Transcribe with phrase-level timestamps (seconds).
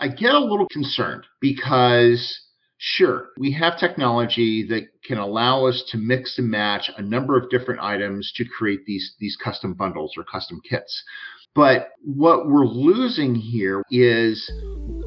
[0.00, 2.40] I get a little concerned because
[2.86, 7.48] Sure, we have technology that can allow us to mix and match a number of
[7.48, 11.02] different items to create these, these custom bundles or custom kits.
[11.54, 14.50] But what we're losing here is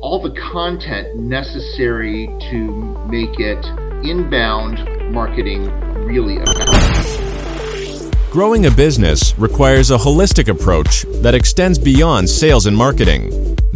[0.01, 3.63] all the content necessary to make it
[4.03, 5.69] inbound marketing
[6.05, 8.11] really effective.
[8.31, 13.46] Growing a business requires a holistic approach that extends beyond sales and marketing.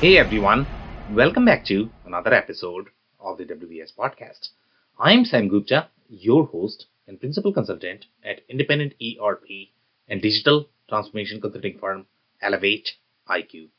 [0.00, 0.64] Hey everyone,
[1.10, 2.86] welcome back to another episode
[3.18, 4.50] of the WBS podcast.
[4.96, 9.70] I'm Sam Gupta, your host and principal consultant at independent ERP
[10.06, 12.06] and digital transformation consulting firm
[12.40, 12.92] Elevate
[13.28, 13.70] IQ.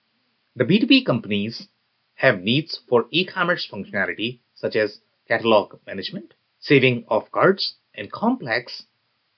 [0.57, 1.69] The B2B companies
[2.16, 8.83] have needs for e-commerce functionality such as catalog management, saving of cards, and complex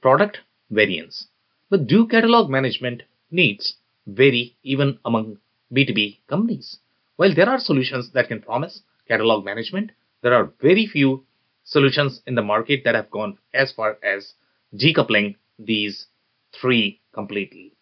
[0.01, 0.39] product
[0.71, 1.27] variants.
[1.69, 3.75] But do catalog management needs
[4.07, 5.37] vary even among
[5.73, 6.79] B2B companies?
[7.15, 9.91] While there are solutions that can promise catalog management,
[10.21, 11.25] there are very few
[11.63, 14.33] solutions in the market that have gone as far as
[14.75, 16.07] decoupling these
[16.53, 17.73] three completely.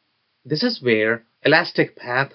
[0.45, 2.33] This is where Elastic Path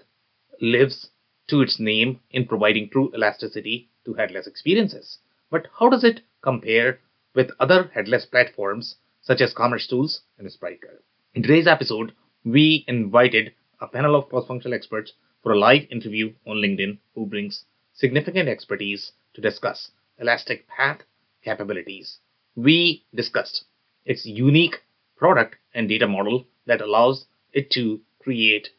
[0.61, 1.11] lives
[1.49, 5.19] to its name in providing true elasticity to headless experiences.
[5.51, 7.01] But how does it compare
[7.35, 11.03] with other headless platforms such as Commerce Tools and Spryker?
[11.35, 12.13] In today's episode,
[12.45, 15.13] we invited a panel of cross-functional experts
[15.45, 21.03] for a live interview on LinkedIn who brings significant expertise to discuss Elastic Path
[21.45, 22.19] capabilities.
[22.57, 23.65] We discussed
[24.07, 24.77] its unique
[25.19, 28.71] product and data model that allows it to create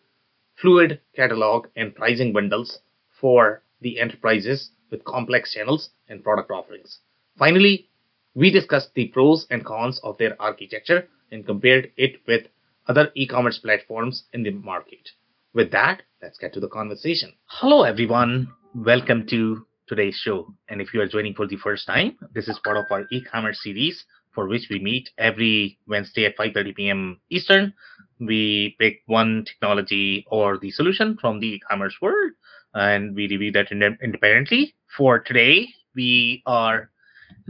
[0.56, 2.80] fluid catalog and pricing bundles
[3.22, 6.98] for the enterprises with complex channels and product offerings.
[7.38, 7.90] Finally,
[8.34, 12.48] we discussed the pros and cons of their architecture and compared it with
[12.88, 15.12] other e-commerce platforms in the market.
[15.56, 17.32] With that, let's get to the conversation.
[17.46, 18.50] Hello everyone.
[18.76, 20.54] Welcome to today's show.
[20.68, 23.64] And if you are joining for the first time, this is part of our e-commerce
[23.64, 27.22] series for which we meet every Wednesday at 5:30 p.m.
[27.30, 27.74] Eastern.
[28.20, 32.34] We pick one technology or the solution from the e-commerce world
[32.74, 34.76] and we review that independently.
[34.98, 36.90] For today, we are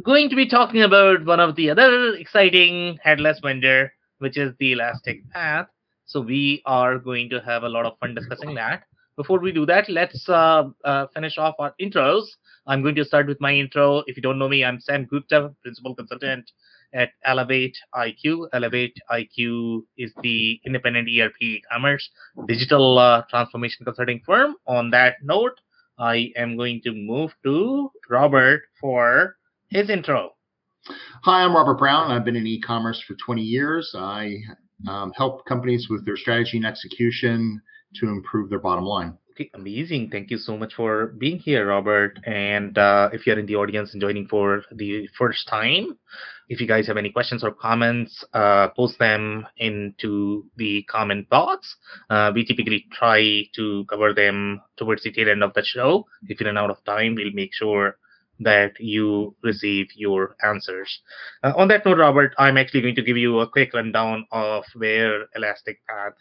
[0.04, 4.74] going to be talking about one of the other exciting headless vendor, which is the
[4.74, 5.70] Elastic Path.
[6.06, 8.84] So we are going to have a lot of fun discussing that
[9.18, 12.24] before we do that, let's uh, uh, finish off our intros.
[12.68, 14.04] I'm going to start with my intro.
[14.08, 16.52] If you don't know me, I'm Sam Gupta, principal consultant
[16.94, 18.50] at Elevate IQ.
[18.54, 22.10] Elevate IQ is the independent ERP commerce
[22.48, 24.56] digital uh, transformation consulting firm.
[24.68, 25.60] On that note,
[25.98, 29.38] I am going to move to Robert for
[29.70, 30.32] his intro.
[31.24, 32.12] Hi, I'm Robert Brown.
[32.12, 33.96] I've been in e-commerce for 20 years.
[33.98, 34.38] I
[34.88, 37.62] um, help companies with their strategy and execution
[37.96, 39.18] to improve their bottom line.
[39.32, 40.10] Okay, amazing.
[40.12, 42.20] Thank you so much for being here, Robert.
[42.26, 45.98] And uh, if you're in the audience and joining for the first time,
[46.48, 51.76] if you guys have any questions or comments, uh, post them into the comment box.
[52.10, 56.06] Uh, we typically try to cover them towards the tail end of the show.
[56.28, 57.98] If you run out of time, we'll make sure
[58.40, 61.00] that you receive your answers.
[61.44, 64.66] Uh, on that note, Robert, I'm actually going to give you a quick rundown of
[64.76, 66.14] where Elastic Path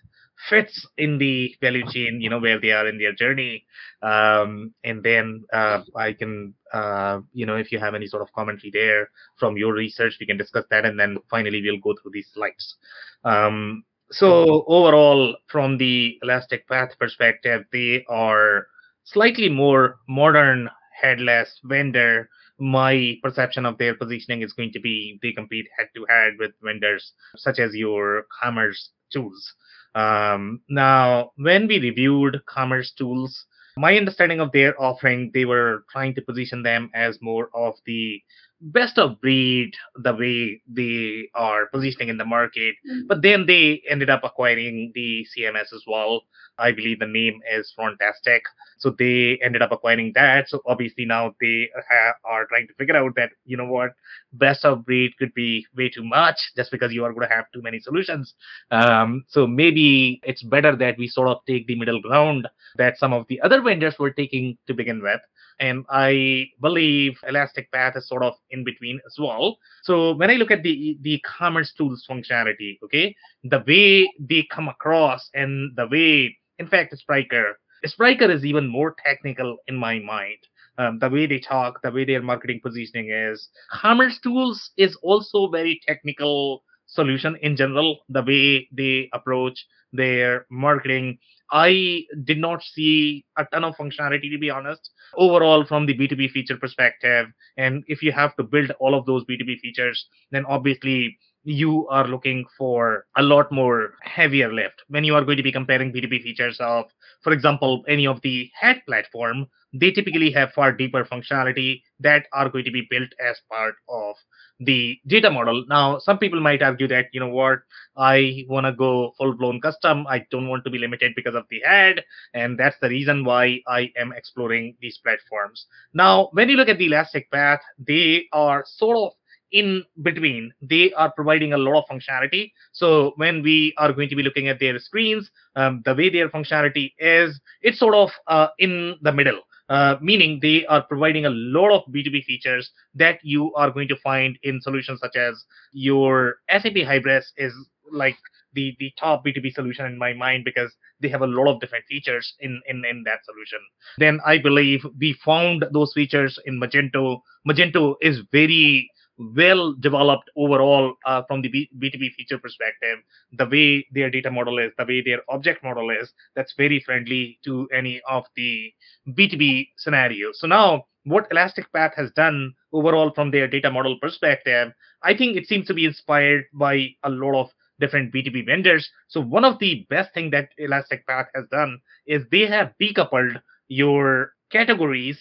[0.49, 3.65] fits in the value chain, you know, where they are in their journey.
[4.03, 8.33] Um, and then uh, I can, uh, you know, if you have any sort of
[8.33, 10.85] commentary there from your research, we can discuss that.
[10.85, 12.77] And then finally, we'll go through these slides.
[13.25, 18.67] Um, so overall, from the Elastic Path perspective, they are
[19.05, 20.69] slightly more modern
[21.01, 26.07] headless vendor my perception of their positioning is going to be they compete head to
[26.09, 29.55] head with vendors such as your commerce tools.
[29.95, 33.45] Um, now, when we reviewed commerce tools,
[33.77, 38.23] my understanding of their offering, they were trying to position them as more of the
[38.61, 42.75] best of breed the way they are positioning in the market.
[42.89, 43.07] Mm-hmm.
[43.07, 46.23] But then they ended up acquiring the CMS as well.
[46.59, 48.41] I believe the name is Frontastic.
[48.79, 50.49] So they ended up acquiring that.
[50.49, 53.91] So obviously now they ha- are trying to figure out that, you know what,
[54.33, 57.51] best of breed could be way too much just because you are going to have
[57.53, 58.35] too many solutions.
[58.71, 63.13] Um, so maybe it's better that we sort of take the middle ground that some
[63.13, 65.21] of the other vendors were taking to begin with
[65.61, 69.59] and I believe Elastic Path is sort of in between as well.
[69.83, 74.69] So when I look at the the commerce tools functionality, okay, the way they come
[74.69, 77.55] across and the way, in fact, Spryker,
[77.87, 80.39] Spryker is even more technical in my mind.
[80.77, 83.49] Um, the way they talk, the way their marketing positioning is.
[83.71, 87.99] Commerce tools is also very technical solution in general.
[88.09, 91.19] The way they approach their marketing
[91.51, 94.91] I did not see a ton of functionality to be honest.
[95.17, 97.27] Overall, from the B2B feature perspective,
[97.57, 102.09] and if you have to build all of those B2B features, then obviously you are
[102.09, 106.23] looking for a lot more heavier lift when you are going to be comparing B2B
[106.23, 106.87] features of,
[107.23, 109.47] for example, any of the head platform.
[109.75, 114.15] They typically have far deeper functionality that are going to be built as part of
[114.61, 115.65] the data model.
[115.69, 117.61] Now, some people might argue that, you know what,
[117.97, 120.07] I want to go full blown custom.
[120.07, 122.05] I don't want to be limited because of the head.
[122.35, 125.67] And that's the reason why I am exploring these platforms.
[125.93, 129.13] Now, when you look at the Elastic Path, they are sort of
[129.53, 134.17] in between they are providing a lot of functionality so when we are going to
[134.17, 138.49] be looking at their screens um, the way their functionality is it's sort of uh,
[138.59, 143.53] in the middle uh, meaning they are providing a lot of B2B features that you
[143.55, 147.53] are going to find in solutions such as your SAP Hybris is
[147.91, 148.17] like
[148.55, 151.85] the, the top B2B solution in my mind because they have a lot of different
[151.87, 153.59] features in, in, in that solution.
[153.99, 157.21] Then I believe we found those features in Magento.
[157.49, 162.99] Magento is very well developed overall uh, from the B- B2B feature perspective.
[163.33, 167.39] The way their data model is, the way their object model is, that's very friendly
[167.45, 168.73] to any of the
[169.09, 170.41] B2B scenarios.
[170.41, 174.73] So now, what Elastic Path has done overall from their data model perspective,
[175.03, 177.51] I think it seems to be inspired by a lot of
[177.81, 178.89] different B2B vendors.
[179.09, 183.41] So one of the best thing that Elastic Path has done is they have decoupled
[183.69, 185.19] your categories,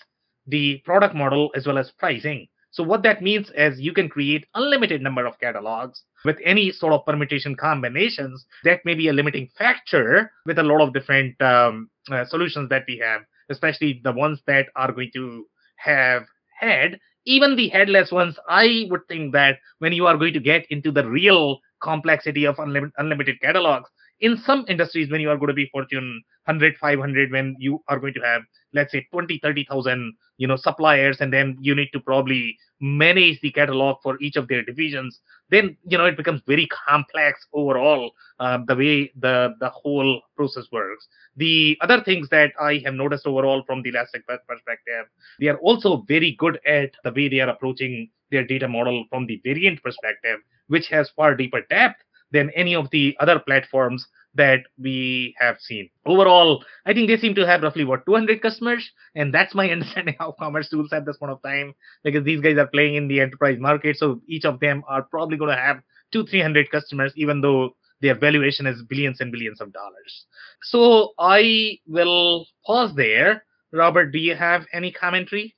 [0.48, 2.48] the product model, as well as pricing.
[2.74, 6.94] So what that means is you can create unlimited number of catalogs with any sort
[6.94, 8.46] of permutation combinations.
[8.64, 12.86] That may be a limiting factor with a lot of different um, uh, solutions that
[12.88, 13.22] we have,
[13.52, 15.46] especially the ones that are going to
[15.78, 16.24] have
[16.60, 17.00] head.
[17.26, 20.92] Even the headless ones, I would think that when you are going to get into
[20.92, 23.90] the real complexity of unlim- unlimited catalogs,
[24.24, 28.00] in some industries, when you are going to be Fortune 100, 500, when you are
[28.00, 28.42] going to have
[28.74, 33.52] let's say 20 30000 you know suppliers and then you need to probably manage the
[33.52, 38.58] catalog for each of their divisions then you know it becomes very complex overall uh,
[38.68, 41.08] the way the the whole process works.
[41.36, 45.06] The other things that i have noticed overall from the elastic perspective
[45.40, 49.28] they are also very good at the way they are approaching their data model from
[49.28, 52.02] the variant perspective which has far deeper depth
[52.34, 55.90] than any of the other platforms that we have seen.
[56.06, 60.16] Overall, I think they seem to have roughly what 200 customers, and that's my understanding
[60.20, 63.22] of commerce tools at this point of time because these guys are playing in the
[63.22, 65.78] enterprise market, so each of them are probably going to have
[66.12, 70.26] two, 300 customers, even though their valuation is billions and billions of dollars.
[70.64, 73.46] So I will pause there.
[73.72, 75.56] Robert, do you have any commentary?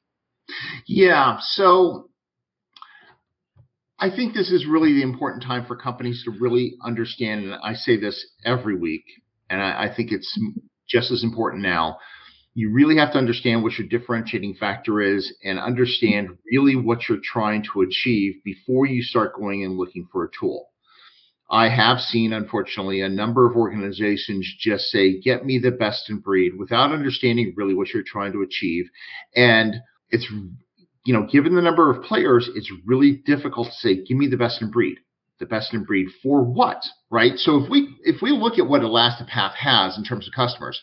[0.86, 1.40] Yeah.
[1.42, 2.10] So
[3.98, 7.74] I think this is really the important time for companies to really understand, and I
[7.74, 9.04] say this every week,
[9.50, 10.38] and I, I think it's
[10.88, 11.98] just as important now.
[12.54, 17.20] You really have to understand what your differentiating factor is and understand really what you're
[17.24, 20.70] trying to achieve before you start going and looking for a tool.
[21.50, 26.20] I have seen, unfortunately, a number of organizations just say, get me the best in
[26.20, 28.86] breed without understanding really what you're trying to achieve.
[29.36, 29.76] And
[30.10, 30.28] it's
[31.06, 34.38] you know, given the number of players, it's really difficult to say, give me the
[34.38, 34.98] best in breed.
[35.40, 36.82] The best in breed for what?
[37.12, 37.38] Right?
[37.38, 40.82] So if we if we look at what Elastipath has in terms of customers,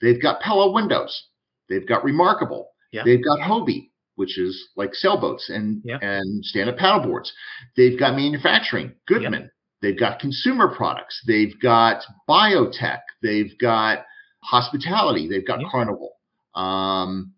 [0.00, 1.28] they've got Pella Windows,
[1.68, 3.02] they've got Remarkable, yeah.
[3.04, 5.98] they've got Hobie, which is like sailboats and yeah.
[6.00, 7.28] and stand-up paddleboards.
[7.76, 9.42] They've got manufacturing, Goodman.
[9.42, 9.48] Yeah.
[9.82, 11.22] They've got consumer products.
[11.26, 13.00] They've got biotech.
[13.22, 14.04] They've got
[14.42, 15.28] hospitality.
[15.28, 16.12] They've got Carnival.
[16.54, 17.34] Um,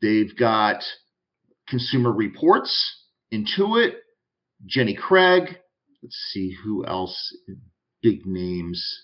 [0.00, 0.84] they've got
[1.68, 3.94] Consumer Reports, Intuit,
[4.64, 5.58] Jenny Craig.
[6.02, 7.36] Let's see who else.
[8.02, 9.02] Big names.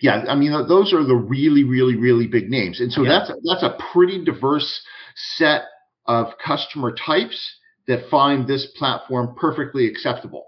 [0.00, 3.20] Yeah, I mean those are the really, really, really big names, and so yeah.
[3.26, 4.82] that's that's a pretty diverse
[5.14, 5.62] set
[6.06, 7.40] of customer types
[7.86, 10.46] that find this platform perfectly acceptable.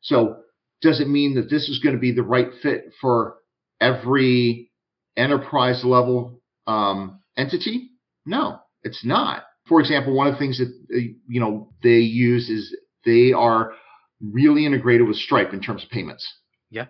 [0.00, 0.38] So,
[0.80, 3.36] does it mean that this is going to be the right fit for
[3.80, 4.70] every
[5.16, 7.90] enterprise level um, entity?
[8.26, 9.44] No, it's not.
[9.66, 13.72] For example, one of the things that uh, you know they use is they are
[14.20, 16.26] really integrated with Stripe in terms of payments.
[16.70, 16.86] Yeah.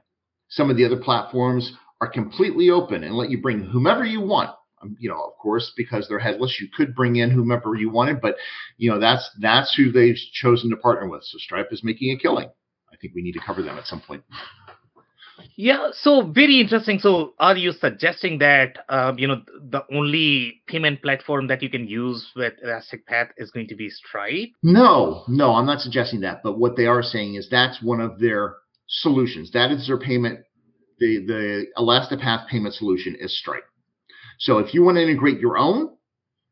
[0.48, 4.50] Some of the other platforms are completely open and let you bring whomever you want.
[4.82, 8.20] Um, you know, of course, because they're headless, you could bring in whomever you wanted,
[8.20, 8.36] but
[8.76, 11.22] you know that's that's who they've chosen to partner with.
[11.24, 12.48] So Stripe is making a killing.
[12.92, 14.22] I think we need to cover them at some point.
[15.56, 16.98] Yeah, so very interesting.
[16.98, 21.86] So, are you suggesting that um, you know the only payment platform that you can
[21.86, 24.50] use with Elastic Path is going to be Stripe?
[24.62, 26.42] No, no, I'm not suggesting that.
[26.42, 28.56] But what they are saying is that's one of their
[28.88, 29.50] solutions.
[29.52, 30.40] That is their payment.
[30.98, 33.64] The the Elastic Path payment solution is Stripe.
[34.38, 35.90] So if you want to integrate your own,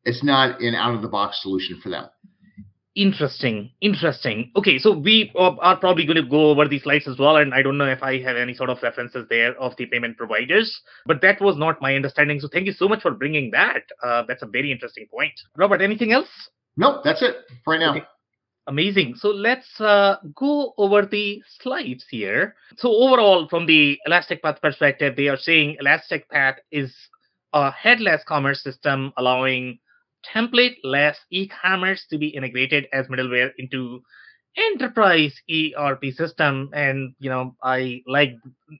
[0.03, 2.05] it's not an out of the box solution for them.
[2.93, 4.51] Interesting, interesting.
[4.57, 7.53] Okay, so we uh, are probably going to go over these slides as well, and
[7.53, 10.81] I don't know if I have any sort of references there of the payment providers,
[11.05, 12.41] but that was not my understanding.
[12.41, 13.83] So thank you so much for bringing that.
[14.03, 15.33] Uh, that's a very interesting point.
[15.55, 16.27] Robert, anything else?
[16.77, 17.91] no that's it for right now.
[17.91, 18.05] Okay.
[18.67, 19.15] Amazing.
[19.15, 22.55] So let's uh, go over the slides here.
[22.77, 26.95] So overall, from the Elastic Path perspective, they are saying Elastic Path is
[27.53, 29.79] a headless commerce system allowing
[30.23, 34.01] template-less e-commerce to be integrated as middleware into
[34.57, 36.69] enterprise ERP system.
[36.73, 38.35] And you know, I like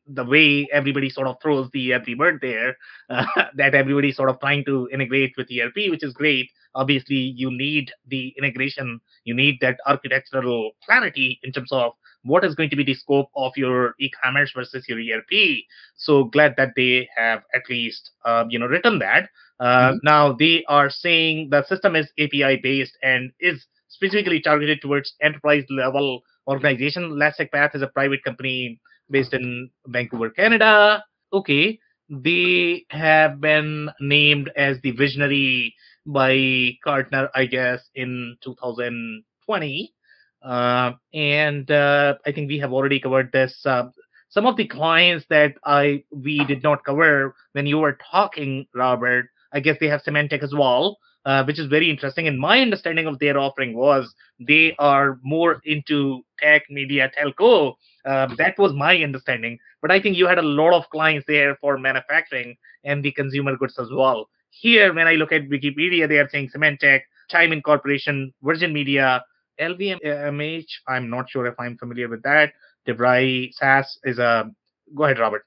[0.07, 2.75] the way everybody sort of throws the ERP word there.
[3.09, 6.49] Uh, that everybody's sort of trying to integrate with ERP, which is great.
[6.73, 8.99] Obviously, you need the integration.
[9.25, 11.93] You need that architectural clarity in terms of
[12.23, 15.63] what is going to be the scope of your e-commerce versus your ERP.
[15.95, 19.29] So glad that they have at least uh, you know written that.
[19.59, 19.97] Uh, mm-hmm.
[20.03, 25.65] Now they are saying the system is API based and is specifically targeted towards enterprise
[25.69, 27.03] level organization.
[27.03, 31.03] Elastic Path is a private company based in Vancouver, Canada.
[31.33, 35.75] Okay, they have been named as the visionary
[36.05, 39.93] by Gartner, I guess, in 2020.
[40.41, 43.61] Uh, and uh, I think we have already covered this.
[43.65, 43.89] Uh,
[44.29, 49.27] some of the clients that I we did not cover when you were talking, Robert.
[49.53, 52.27] I guess they have Symantec as well, uh, which is very interesting.
[52.27, 57.75] And my understanding of their offering was they are more into tech, media, telco.
[58.05, 59.59] Uh, that was my understanding.
[59.81, 62.55] But I think you had a lot of clients there for manufacturing
[62.85, 64.29] and the consumer goods as well.
[64.51, 69.23] Here, when I look at Wikipedia, they are saying Symantec, Chime Incorporation, Virgin Media,
[69.59, 72.51] LVMH, I'm not sure if I'm familiar with that.
[72.87, 74.49] DeVry SaaS is a.
[74.95, 75.43] Go ahead, Robert.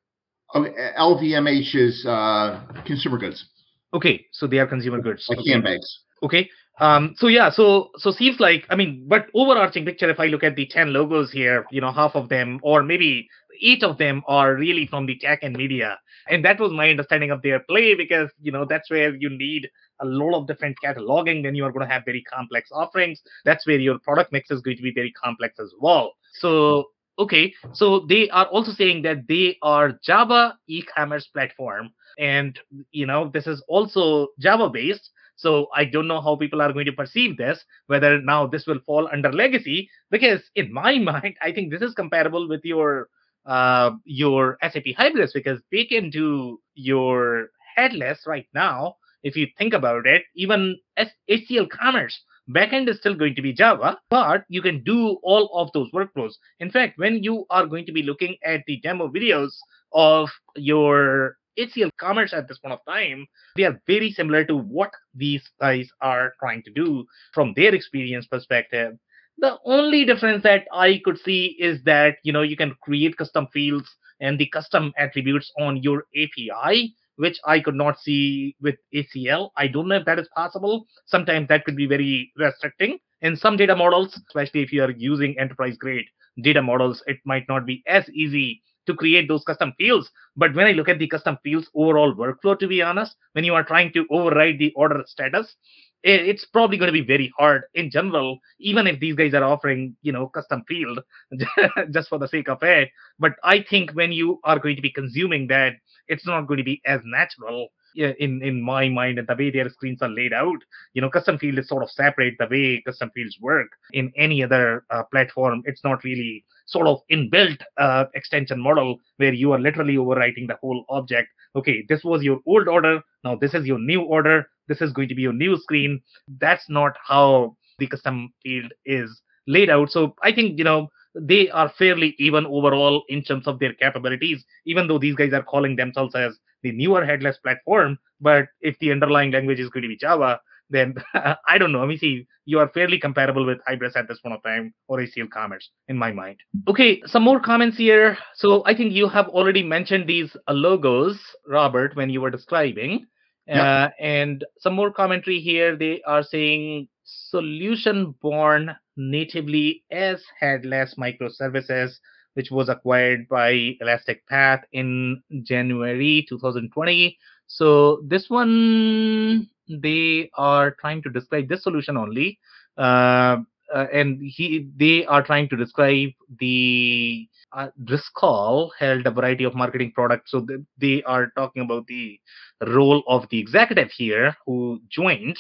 [0.55, 3.45] LVMH is uh, consumer goods.
[3.93, 5.27] Okay, so they are consumer goods.
[5.29, 5.51] Like okay.
[5.51, 6.01] handbags.
[6.23, 6.49] Okay.
[6.81, 10.43] Um, so yeah, so so seems like I mean, but overarching picture, if I look
[10.43, 13.29] at the ten logos here, you know, half of them, or maybe
[13.63, 17.31] eight of them, are really from the tech and media, and that was my understanding
[17.31, 19.69] of their play because you know that's where you need
[20.01, 23.21] a lot of different cataloging, then you are going to have very complex offerings.
[23.45, 26.13] That's where your product mix is going to be very complex as well.
[26.35, 26.87] So,
[27.19, 32.59] okay, so they are also saying that they are Java e-commerce platform, and
[32.91, 35.11] you know this is also Java based.
[35.37, 38.79] So I don't know how people are going to perceive this, whether now this will
[38.87, 43.09] fall under legacy, because in my mind, I think this is comparable with your
[43.47, 49.75] uh, your SAP Hybris because they can do your headless right now if you think
[49.75, 54.63] about it, even as HCL Commerce backend is still going to be Java, but you
[54.63, 56.35] can do all of those workflows.
[56.61, 59.53] In fact, when you are going to be looking at the demo videos
[59.93, 63.27] of your HCL Commerce at this point of time,
[63.57, 68.27] they are very similar to what these guys are trying to do from their experience
[68.27, 68.99] perspective.
[69.39, 73.49] The only difference that I could see is that you know you can create custom
[73.53, 73.89] fields
[74.21, 79.51] and the custom attributes on your API which I could not see with HCL.
[79.57, 80.87] I don't know if that is possible.
[81.07, 82.99] Sometimes that could be very restricting.
[83.23, 86.07] In some data models, especially if you are using enterprise grade
[86.43, 90.11] data models, it might not be as easy to create those custom fields.
[90.37, 93.55] But when I look at the custom fields overall workflow, to be honest, when you
[93.55, 95.57] are trying to override the order status,
[96.05, 99.97] it's probably going to be very hard in general, even if these guys are offering,
[100.03, 101.01] you know, custom field
[101.93, 102.91] just for the sake of it.
[103.19, 105.73] But I think when you are going to be consuming that,
[106.07, 109.69] it's not going to be as natural in in my mind and the way their
[109.71, 110.59] screens are laid out.
[110.93, 113.69] You know custom field is sort of separate the way custom fields work.
[113.93, 119.33] In any other uh, platform it's not really sort of inbuilt uh, extension model where
[119.33, 121.29] you are literally overwriting the whole object.
[121.57, 123.01] Okay this was your old order.
[123.23, 126.01] Now this is your new order this is going to be your new screen
[126.41, 129.91] that's not how the custom field is laid out.
[129.91, 134.45] So I think, you know, they are fairly even overall in terms of their capabilities,
[134.67, 137.99] even though these guys are calling themselves as the newer headless platform.
[138.21, 140.41] But if the underlying language is going to be Java,
[140.71, 141.81] then I don't know.
[141.81, 142.27] Let me see.
[142.47, 145.97] You are fairly comparable with Hybris at this point of time or HCL Commerce in
[145.97, 146.37] my mind.
[146.69, 148.19] Okay, some more comments here.
[148.35, 153.07] So I think you have already mentioned these logos, Robert, when you were describing.
[153.49, 155.77] Uh, and some more commentary here.
[155.77, 161.99] They are saying solution born natively as headless microservices,
[162.35, 167.19] which was acquired by Elastic Path in January 2020.
[167.47, 172.39] So this one, they are trying to describe this solution only.
[172.77, 173.39] Uh,
[173.75, 179.55] uh, and he, they are trying to describe the uh, Driscoll held a variety of
[179.55, 180.31] marketing products.
[180.31, 182.19] So th- they are talking about the
[182.67, 185.39] role of the executive here who joined.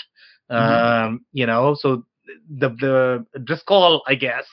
[0.50, 1.06] Mm-hmm.
[1.06, 2.04] Um, you know, so
[2.58, 4.46] the the Driscoll, I guess,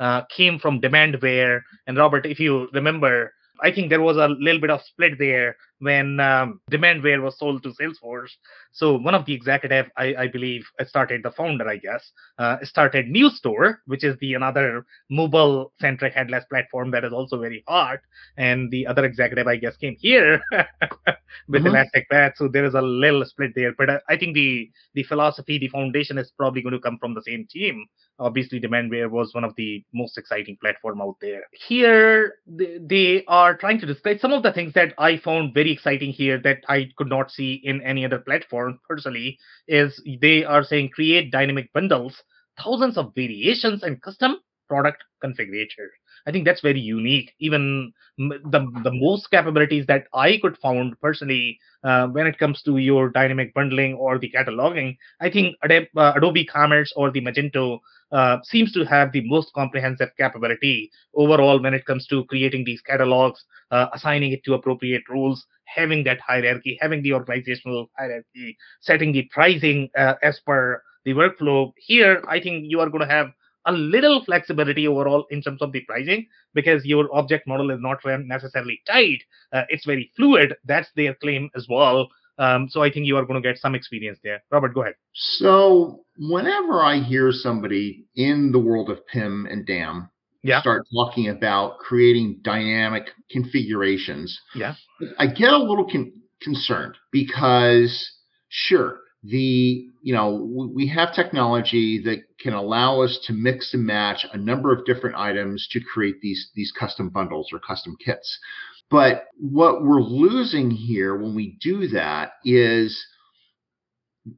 [0.00, 1.60] uh, came from Demandware.
[1.86, 5.56] And Robert, if you remember, I think there was a little bit of split there
[5.80, 8.30] when um, Demandware was sold to Salesforce.
[8.72, 13.06] So one of the executive, I, I believe, started the founder, I guess, uh, started
[13.06, 17.98] NewStore, which is the another mobile-centric headless platform that is also very hot.
[18.36, 21.66] And the other executive, I guess, came here with mm-hmm.
[21.66, 22.32] Elastic Path.
[22.36, 23.72] So there is a little split there.
[23.76, 27.14] But I, I think the the philosophy, the foundation is probably going to come from
[27.14, 27.86] the same team
[28.18, 31.42] obviously demandware was one of the most exciting platform out there.
[31.52, 36.10] Here they, are trying to describe some of the things that i found very exciting
[36.12, 40.88] here that i could not see in any other platform personally is they are saying
[40.90, 42.22] create dynamic bundles
[42.62, 44.36] thousands of variations and custom
[44.68, 45.88] product configurator
[46.26, 51.58] i think that's very unique even the the most capabilities that i could found personally
[51.84, 56.12] uh, when it comes to your dynamic bundling or the cataloging i think adobe, uh,
[56.16, 57.78] adobe commerce or the magento
[58.12, 62.80] uh, seems to have the most comprehensive capability overall when it comes to creating these
[62.80, 69.12] catalogs, uh, assigning it to appropriate rules, having that hierarchy, having the organizational hierarchy, setting
[69.12, 71.72] the pricing uh, as per the workflow.
[71.76, 73.28] Here, I think you are going to have
[73.68, 77.98] a little flexibility overall in terms of the pricing because your object model is not
[78.26, 79.22] necessarily tight.
[79.52, 80.54] Uh, it's very fluid.
[80.64, 82.08] That's their claim as well.
[82.38, 84.42] Um, so I think you are going to get some experience there.
[84.50, 84.94] Robert, go ahead.
[85.12, 90.08] So whenever I hear somebody in the world of PIM and DAM
[90.42, 90.60] yeah.
[90.60, 94.74] start talking about creating dynamic configurations, yeah,
[95.18, 98.08] I get a little con- concerned because
[98.48, 104.24] sure, the you know we have technology that can allow us to mix and match
[104.32, 108.38] a number of different items to create these these custom bundles or custom kits.
[108.90, 113.04] But what we're losing here when we do that is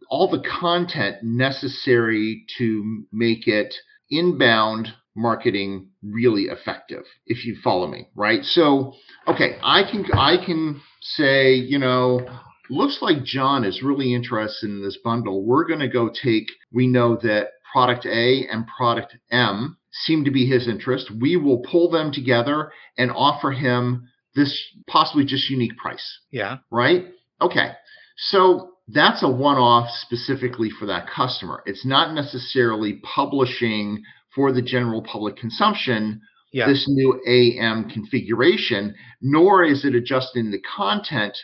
[0.09, 3.75] all the content necessary to make it
[4.11, 8.45] inbound marketing really effective if you follow me right?
[8.45, 8.95] So
[9.29, 12.27] okay i can i can say you know
[12.71, 16.87] looks like john is really interested in this bundle we're going to go take we
[16.87, 21.91] know that product a and product m seem to be his interest we will pull
[21.91, 26.21] them together and offer him this possibly just unique price.
[26.31, 26.59] Yeah.
[26.71, 27.07] Right?
[27.41, 27.73] Okay.
[28.17, 31.63] So that's a one off specifically for that customer.
[31.67, 34.03] It's not necessarily publishing
[34.35, 36.21] for the general public consumption
[36.53, 36.67] yeah.
[36.67, 41.37] this new AM configuration, nor is it adjusting the content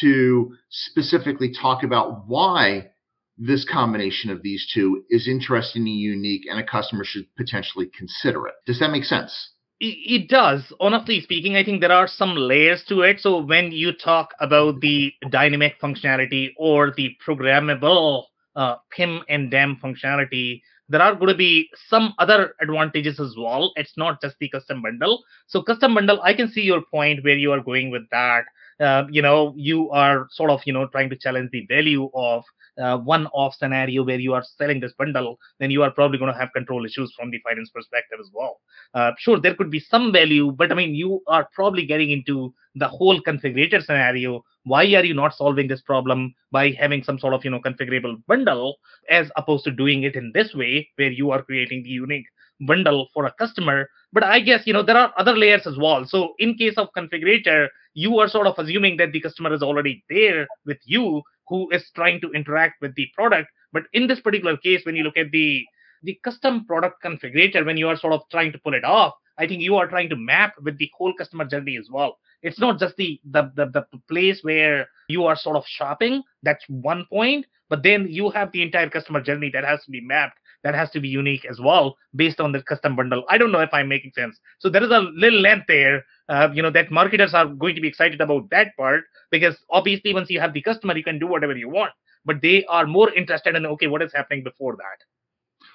[0.00, 2.90] to specifically talk about why
[3.38, 8.46] this combination of these two is interesting and unique and a customer should potentially consider
[8.48, 8.54] it.
[8.66, 9.50] Does that make sense?
[9.80, 10.72] it does.
[10.80, 13.20] Honestly speaking i think there are some layers to it.
[13.20, 18.24] So when you talk about the dynamic functionality or the programmable
[18.56, 23.72] uh, pim and dam functionality there are going to be some other advantages as well.
[23.76, 25.22] It's not just the custom bundle.
[25.46, 28.46] So custom bundle i can see your point where you are going with that
[28.80, 32.44] uh, you know you are sort of you know trying to challenge the value of
[32.78, 36.38] uh, one-off scenario where you are selling this bundle, then you are probably going to
[36.38, 38.60] have control issues from the finance perspective as well.
[38.94, 42.54] Uh, sure, there could be some value, but I mean, you are probably getting into
[42.76, 44.44] the whole configurator scenario.
[44.64, 48.16] Why are you not solving this problem by having some sort of you know configurable
[48.26, 48.76] bundle
[49.10, 52.26] as opposed to doing it in this way where you are creating the unique
[52.66, 56.04] bundle for a customer but i guess you know there are other layers as well
[56.04, 60.04] so in case of configurator you are sort of assuming that the customer is already
[60.08, 63.48] there with you who is trying to interact with the product.
[63.72, 65.64] But in this particular case, when you look at the
[66.04, 69.48] the custom product configurator, when you are sort of trying to pull it off, I
[69.48, 72.18] think you are trying to map with the whole customer journey as well.
[72.42, 76.22] It's not just the the, the, the place where you are sort of shopping.
[76.42, 77.46] That's one point.
[77.70, 80.90] but then you have the entire customer journey that has to be mapped that has
[80.90, 83.24] to be unique as well based on the custom bundle.
[83.28, 84.38] I don't know if I'm making sense.
[84.58, 87.80] So there is a little length there, uh, you know, that marketers are going to
[87.80, 91.26] be excited about that part because obviously once you have the customer, you can do
[91.26, 91.92] whatever you want.
[92.24, 95.04] But they are more interested in okay, what is happening before that.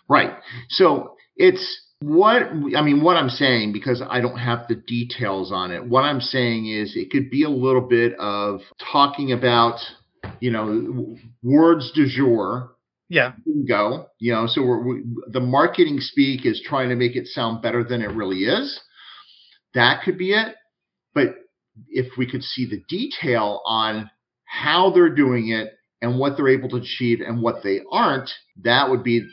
[0.08, 0.34] Right.
[0.70, 2.44] So it's what
[2.76, 6.20] I mean, what I'm saying, because I don't have the details on it, what I'm
[6.20, 8.60] saying is it could be a little bit of
[8.92, 9.80] talking about,
[10.42, 12.73] you know, words du jour
[13.10, 13.34] yeah.
[13.68, 17.62] Go you know so we're, we, the marketing speak is trying to make it sound
[17.62, 18.80] better than it really is.
[19.74, 20.56] That could be it
[21.14, 21.36] but
[21.90, 24.10] if we could see the detail on
[24.46, 28.30] how they're doing it and what they're able to achieve and what they aren't
[28.62, 29.28] that would be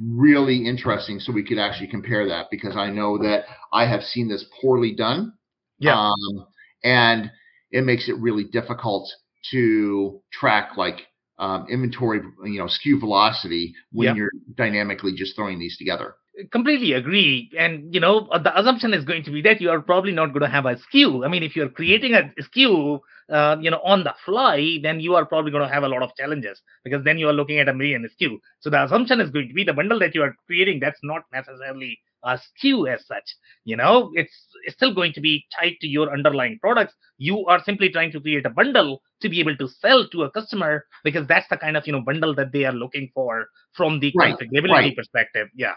[0.00, 4.28] really interesting so we could actually compare that because i know that i have seen
[4.28, 5.32] this poorly done.
[5.78, 5.96] Yeah.
[5.96, 6.46] Um,
[6.82, 7.30] and
[7.70, 9.10] it makes it really difficult
[9.50, 11.06] to track like
[11.38, 14.16] um, inventory, you know, SKU velocity when yep.
[14.16, 16.14] you're dynamically just throwing these together.
[16.50, 17.50] Completely agree.
[17.58, 20.42] And, you know, the assumption is going to be that you are probably not going
[20.42, 21.24] to have a SKU.
[21.24, 25.14] I mean, if you're creating a SKU, uh, you know, on the fly, then you
[25.14, 27.68] are probably going to have a lot of challenges because then you are looking at
[27.68, 28.38] a million SKU.
[28.60, 31.22] So the assumption is going to be the bundle that you are creating, that's not
[31.32, 33.24] necessarily a SKU as such.
[33.64, 34.32] You know, it's,
[34.64, 36.94] it's still going to be tied to your underlying products.
[37.18, 40.30] You are simply trying to create a bundle to be able to sell to a
[40.30, 44.00] customer because that's the kind of you know bundle that they are looking for from
[44.00, 44.96] the right, configurability right.
[44.96, 45.48] perspective.
[45.54, 45.74] Yeah.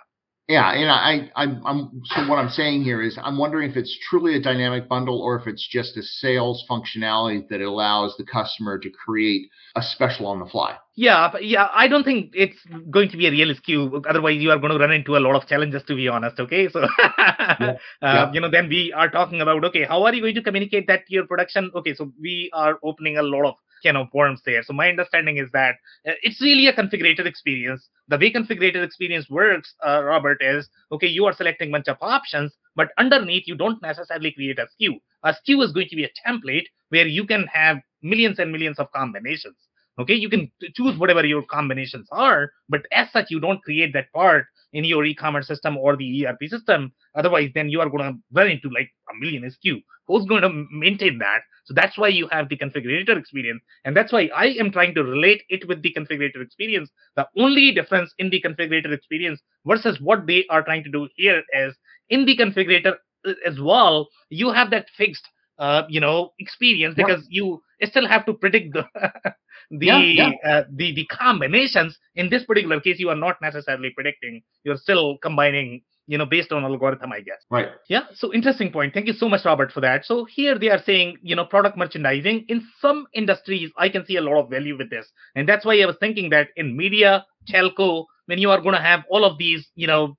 [0.50, 3.96] Yeah, and I, I, I'm so what I'm saying here is I'm wondering if it's
[4.10, 8.80] truly a dynamic bundle or if it's just a sales functionality that allows the customer
[8.80, 10.76] to create a special on the fly.
[10.96, 12.58] Yeah, yeah, I don't think it's
[12.90, 14.04] going to be a real SKU.
[14.10, 16.40] Otherwise, you are going to run into a lot of challenges, to be honest.
[16.40, 18.32] Okay, so yeah, uh, yeah.
[18.34, 21.06] you know, then we are talking about okay, how are you going to communicate that
[21.06, 21.70] to your production?
[21.76, 24.64] Okay, so we are opening a lot of can of worms there.
[24.64, 25.76] So my understanding is that
[26.08, 27.90] uh, it's really a configurator experience.
[28.08, 32.54] The way configurator experience works, uh, Robert, is okay, you are selecting bunch of options,
[32.76, 35.00] but underneath you don't necessarily create a SKU.
[35.24, 38.80] A SKU is going to be a template where you can have millions and millions
[38.80, 39.58] of combinations.
[40.00, 44.12] Okay, you can choose whatever your combinations are, but as such, you don't create that
[44.14, 46.92] part in your e-commerce system or the ERP system.
[47.16, 49.82] Otherwise, then you are going to run into like a million SKU.
[50.08, 51.42] Who's going to maintain that?
[51.66, 53.62] So that's why you have the configurator experience.
[53.86, 56.90] And that's why I am trying to relate it with the configurator experience.
[57.16, 61.44] The only difference in the configurator experience versus what they are trying to do here
[61.54, 61.76] is
[62.10, 62.96] in the configurator
[63.28, 65.28] uh, as well, you have that fixed
[65.60, 68.84] uh, you know experience because you still have to predict the
[69.72, 70.32] the yeah, yeah.
[70.46, 75.18] Uh, the the combinations in this particular case you are not necessarily predicting you're still
[75.22, 77.38] combining you know, based on algorithm, I guess.
[77.52, 77.68] Right.
[77.88, 78.06] Yeah.
[78.16, 78.96] So interesting point.
[78.96, 80.06] Thank you so much, Robert, for that.
[80.06, 84.16] So here they are saying, you know, product merchandising in some industries, I can see
[84.16, 85.06] a lot of value with this.
[85.36, 88.82] And that's why I was thinking that in media, telco, when you are going to
[88.82, 90.18] have all of these, you know,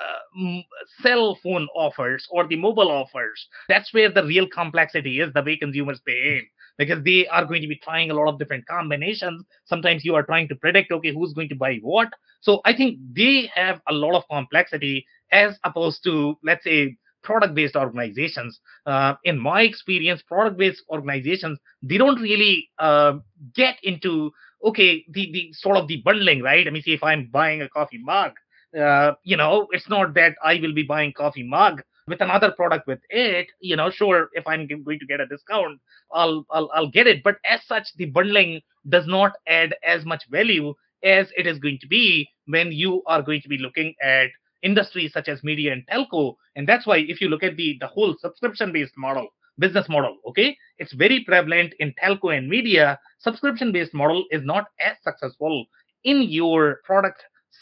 [0.00, 0.60] uh,
[1.02, 5.56] cell phone offers or the mobile offers, that's where the real complexity is, the way
[5.56, 6.46] consumers pay in
[6.78, 9.44] because they are going to be trying a lot of different combinations.
[9.64, 12.08] Sometimes you are trying to predict, okay, who's going to buy what.
[12.40, 17.54] So I think they have a lot of complexity as opposed to, let's say, product
[17.54, 18.60] based organizations.
[18.84, 23.14] Uh, in my experience, product based organizations, they don't really uh,
[23.54, 24.32] get into,
[24.64, 26.66] okay, the, the sort of the bundling, right?
[26.66, 28.32] I mean, see, if I'm buying a coffee mug,
[28.78, 32.86] uh, you know, it's not that I will be buying coffee mug with another product
[32.86, 33.48] with it.
[33.60, 35.80] You know, sure, if I'm going to get a discount,
[36.12, 37.22] I'll, I'll I'll get it.
[37.22, 41.78] But as such, the bundling does not add as much value as it is going
[41.80, 44.28] to be when you are going to be looking at
[44.62, 46.36] industries such as media and telco.
[46.56, 50.56] And that's why if you look at the, the whole subscription-based model, business model, okay,
[50.78, 52.98] it's very prevalent in telco and media.
[53.18, 55.66] Subscription-based model is not as successful
[56.04, 56.80] in your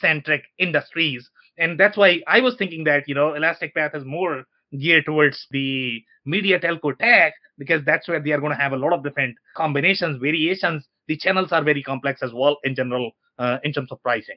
[0.00, 1.29] product-centric industries.
[1.59, 4.44] And that's why I was thinking that, you know, Elastic Path is more
[4.79, 8.76] geared towards the media telco tech because that's where they are going to have a
[8.76, 10.87] lot of different combinations, variations.
[11.09, 14.37] The channels are very complex as well in general uh, in terms of pricing.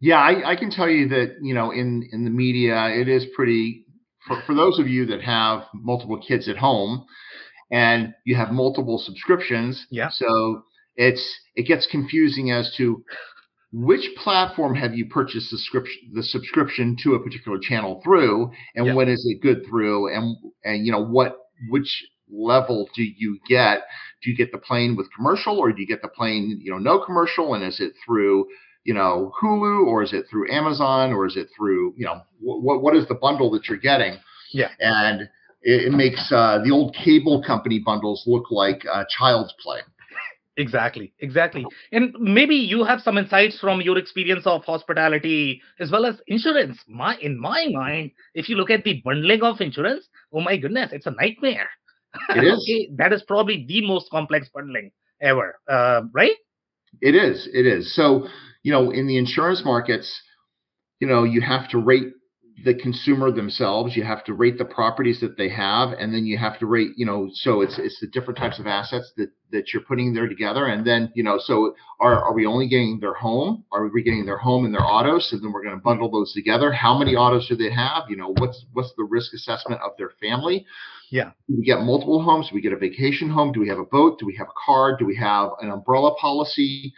[0.00, 3.26] Yeah, I, I, can tell you that you know in in the media it is
[3.34, 3.84] pretty
[4.28, 7.04] for, for those of you that have multiple kids at home
[7.72, 9.86] and you have multiple subscriptions.
[9.90, 10.10] Yeah.
[10.10, 10.62] So
[10.94, 13.02] it's it gets confusing as to
[13.72, 18.86] which platform have you purchased the subscription the subscription to a particular channel through and
[18.86, 18.94] yeah.
[18.94, 21.36] when is it good through and and you know what
[21.68, 23.82] which level do you get
[24.22, 26.78] do you get the plane with commercial or do you get the plane you know
[26.78, 28.46] no commercial and is it through
[28.84, 32.82] you know Hulu or is it through Amazon or is it through you know what
[32.82, 34.16] what is the bundle that you're getting?
[34.52, 35.22] Yeah, and
[35.62, 39.80] it, it makes uh, the old cable company bundles look like uh, child's play.
[40.58, 41.64] Exactly, exactly.
[41.92, 46.78] And maybe you have some insights from your experience of hospitality as well as insurance.
[46.88, 50.90] My in my mind, if you look at the bundling of insurance, oh my goodness,
[50.92, 51.68] it's a nightmare.
[52.30, 52.58] It is.
[52.58, 54.90] okay, that is probably the most complex bundling
[55.22, 56.36] ever, uh, right?
[57.00, 57.48] It is.
[57.52, 57.94] It is.
[57.94, 58.26] So,
[58.64, 60.20] you know, in the insurance markets,
[60.98, 62.08] you know, you have to rate
[62.64, 63.96] the consumer themselves.
[63.96, 66.90] You have to rate the properties that they have, and then you have to rate,
[66.96, 70.28] you know, so it's it's the different types of assets that that you're putting there
[70.28, 73.64] together, and then you know, so are are we only getting their home?
[73.70, 75.30] Are we getting their home and their autos?
[75.30, 76.72] So then we're going to bundle those together.
[76.72, 78.04] How many autos do they have?
[78.08, 80.66] You know, what's what's the risk assessment of their family?
[81.10, 81.30] Yeah.
[81.48, 82.48] Do we get multiple homes?
[82.50, 83.52] Do we get a vacation home?
[83.52, 84.18] Do we have a boat?
[84.18, 84.96] Do we have a car?
[84.96, 86.92] Do we have an umbrella policy?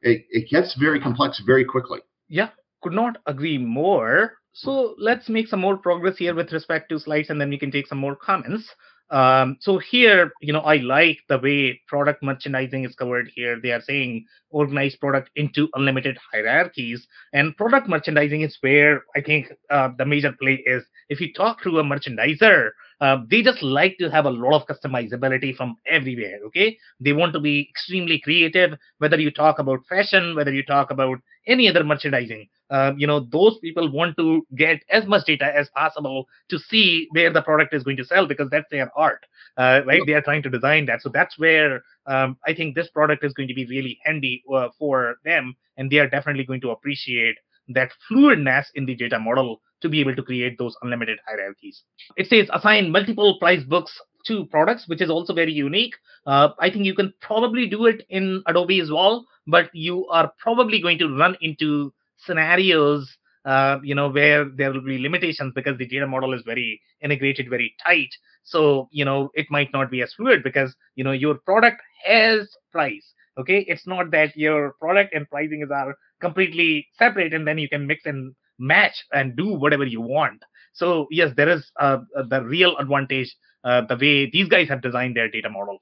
[0.00, 2.00] It, it gets very complex very quickly.
[2.28, 2.48] Yeah,
[2.82, 4.38] could not agree more.
[4.52, 7.70] So let's make some more progress here with respect to slides and then we can
[7.70, 8.68] take some more comments.
[9.12, 13.60] Um, so here, you know, I like the way product merchandising is covered here.
[13.60, 19.52] They are saying organize product into unlimited hierarchies, and product merchandising is where I think
[19.68, 20.82] uh, the major play is.
[21.08, 24.66] If you talk to a merchandiser, uh, they just like to have a lot of
[24.66, 26.38] customizability from everywhere.
[26.46, 28.78] Okay, they want to be extremely creative.
[28.98, 33.20] Whether you talk about fashion, whether you talk about any other merchandising, uh, you know,
[33.20, 37.74] those people want to get as much data as possible to see where the product
[37.74, 40.02] is going to sell because that's their art, uh, right?
[40.06, 43.34] They are trying to design that, so that's where um, I think this product is
[43.34, 47.36] going to be really handy uh, for them, and they are definitely going to appreciate
[47.68, 51.82] that fluidness in the data model to be able to create those unlimited hierarchies.
[52.16, 53.92] It says assign multiple price books
[54.26, 55.94] to products, which is also very unique.
[56.26, 60.32] Uh, I think you can probably do it in Adobe as well, but you are
[60.38, 65.76] probably going to run into scenarios, uh, you know, where there will be limitations because
[65.78, 68.10] the data model is very integrated, very tight.
[68.44, 72.48] So, you know, it might not be as fluid because, you know, your product has
[72.70, 73.12] price.
[73.38, 73.64] Okay.
[73.66, 77.86] It's not that your product and pricing is are completely separate and then you can
[77.86, 80.42] mix and match and do whatever you want.
[80.72, 81.98] So yes, there is uh,
[82.30, 83.30] the real advantage
[83.64, 85.78] uh, the way these guys have designed their data model.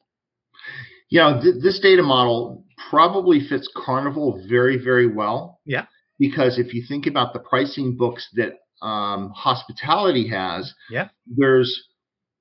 [1.10, 5.60] Yeah, th- this data model probably fits Carnival very, very well.
[5.64, 5.86] Yeah.
[6.18, 11.88] Because if you think about the pricing books that um, hospitality has, yeah, there's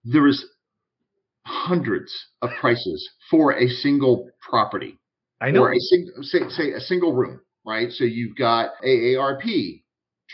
[0.04, 0.46] there is
[1.46, 4.98] hundreds of prices for a single property.
[5.42, 5.62] I know.
[5.62, 7.92] Or a sing- say, say a single room, right?
[7.92, 9.84] So you've got AARP,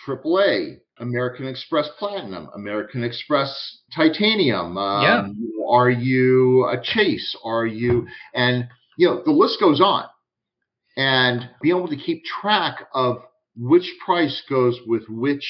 [0.07, 4.77] AAA, American Express Platinum, American Express Titanium.
[4.77, 5.67] Um, yeah.
[5.69, 7.35] Are you a Chase?
[7.43, 10.05] Are you, and you know, the list goes on.
[10.97, 13.17] And being able to keep track of
[13.57, 15.45] which price goes with which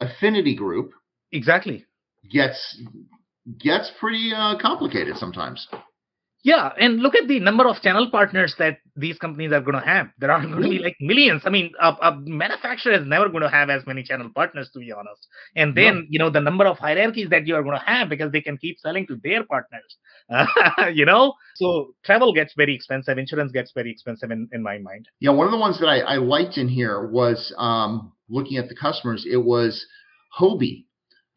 [0.00, 0.92] affinity group.
[1.32, 1.86] Exactly.
[2.30, 2.80] Gets
[3.58, 5.66] gets pretty uh, complicated sometimes.
[6.42, 9.86] Yeah, and look at the number of channel partners that these companies are going to
[9.86, 10.08] have.
[10.18, 11.42] There are going to be like millions.
[11.44, 14.78] I mean, a, a, manufacturer is never going to have as many channel partners, to
[14.78, 15.26] be honest.
[15.54, 16.02] And then, no.
[16.08, 18.56] you know, the number of hierarchies that you are going to have because they can
[18.56, 19.96] keep selling to their partners.
[20.30, 20.46] Uh,
[20.94, 23.18] you know, so travel gets very expensive.
[23.18, 25.08] Insurance gets very expensive in, in my mind.
[25.20, 28.68] Yeah, one of the ones that I, I liked in here was um, looking at
[28.68, 29.26] the customers.
[29.30, 29.84] It was
[30.38, 30.86] Hobie.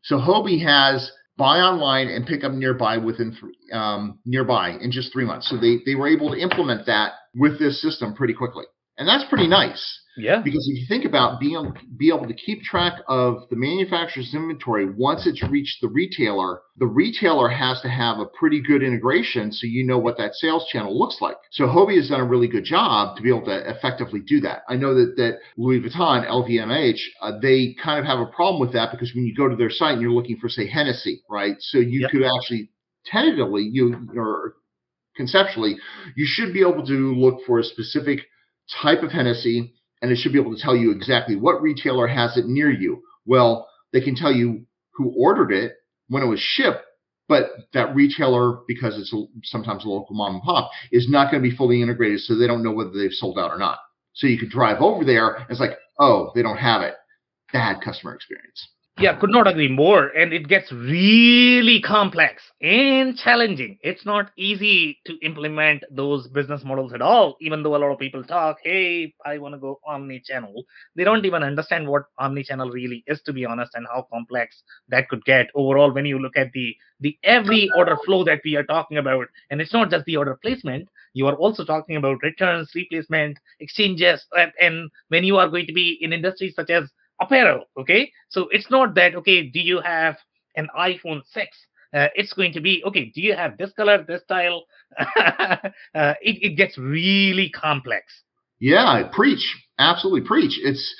[0.03, 5.11] So Hobie has buy online and pick up nearby within three, um, nearby in just
[5.11, 5.49] three months.
[5.49, 8.65] So they they were able to implement that with this system pretty quickly,
[8.97, 10.02] and that's pretty nice.
[10.15, 10.41] Yeah.
[10.43, 14.33] Because if you think about being able, be able to keep track of the manufacturer's
[14.33, 19.51] inventory once it's reached the retailer, the retailer has to have a pretty good integration
[19.51, 21.37] so you know what that sales channel looks like.
[21.51, 24.63] So Hobie has done a really good job to be able to effectively do that.
[24.69, 28.73] I know that that Louis Vuitton, LVMH, uh, they kind of have a problem with
[28.73, 31.55] that because when you go to their site and you're looking for say Hennessy, right?
[31.59, 32.11] So you yep.
[32.11, 32.69] could actually
[33.05, 34.55] tentatively you or
[35.15, 35.75] conceptually
[36.15, 38.19] you should be able to look for a specific
[38.81, 42.35] type of Hennessy and it should be able to tell you exactly what retailer has
[42.37, 43.01] it near you.
[43.25, 45.77] Well, they can tell you who ordered it
[46.09, 46.83] when it was shipped,
[47.29, 51.41] but that retailer, because it's a, sometimes a local mom and pop, is not going
[51.41, 53.79] to be fully integrated, so they don't know whether they've sold out or not.
[54.11, 56.95] So you could drive over there, and it's like, oh, they don't have it.
[57.53, 58.67] Bad customer experience
[58.99, 60.07] yeah could not agree more.
[60.09, 63.77] And it gets really complex and challenging.
[63.81, 67.99] It's not easy to implement those business models at all even though a lot of
[67.99, 70.63] people talk hey i want to go omni channel
[70.95, 74.63] they don't even understand what omni channel really is to be honest and how complex
[74.89, 78.55] that could get overall when you look at the the every order flow that we
[78.55, 79.27] are talking about.
[79.49, 80.87] And it's not just the order placement.
[81.13, 85.73] You are also talking about returns replacement exchanges and, and when you are going to
[85.73, 86.89] be in industries such as
[87.21, 90.17] apparel okay so it's not that okay do you have
[90.55, 91.57] an iphone 6
[91.93, 93.11] uh, it's going to be okay.
[93.13, 94.63] Do you have this color, this style?
[94.97, 95.57] uh,
[95.93, 98.23] it, it gets really complex.
[98.59, 99.45] Yeah, preach.
[99.77, 100.59] Absolutely preach.
[100.63, 100.95] It's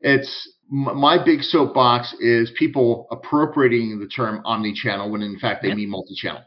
[0.00, 5.74] it's my big soapbox is people appropriating the term omni-channel when in fact they yeah.
[5.74, 6.42] mean multi-channel.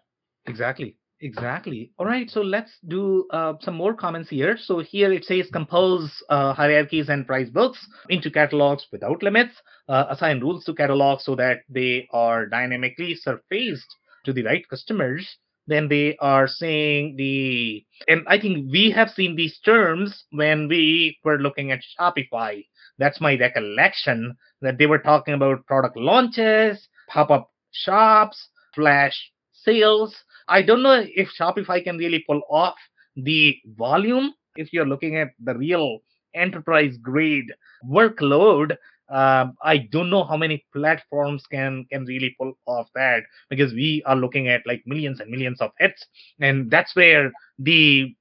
[0.45, 0.95] Exactly.
[1.21, 1.91] Exactly.
[1.99, 2.29] All right.
[2.29, 4.57] So let's do uh, some more comments here.
[4.57, 7.79] So here it says compose uh, hierarchies and price books
[8.09, 9.53] into catalogs without limits.
[9.87, 13.85] Uh, assign rules to catalogs so that they are dynamically surfaced
[14.25, 15.37] to the right customers.
[15.67, 21.19] Then they are saying the, and I think we have seen these terms when we
[21.23, 22.65] were looking at Shopify.
[22.97, 30.15] That's my recollection that they were talking about product launches, pop up shops, flash sales
[30.47, 32.75] I don't know if Shopify can really pull off
[33.15, 35.99] the volume if you're looking at the real
[36.33, 37.51] enterprise grade
[37.87, 38.77] workload.
[39.09, 44.01] Um, I don't know how many platforms can can really pull off that because we
[44.05, 46.05] are looking at like millions and millions of hits,
[46.39, 48.15] and that's where the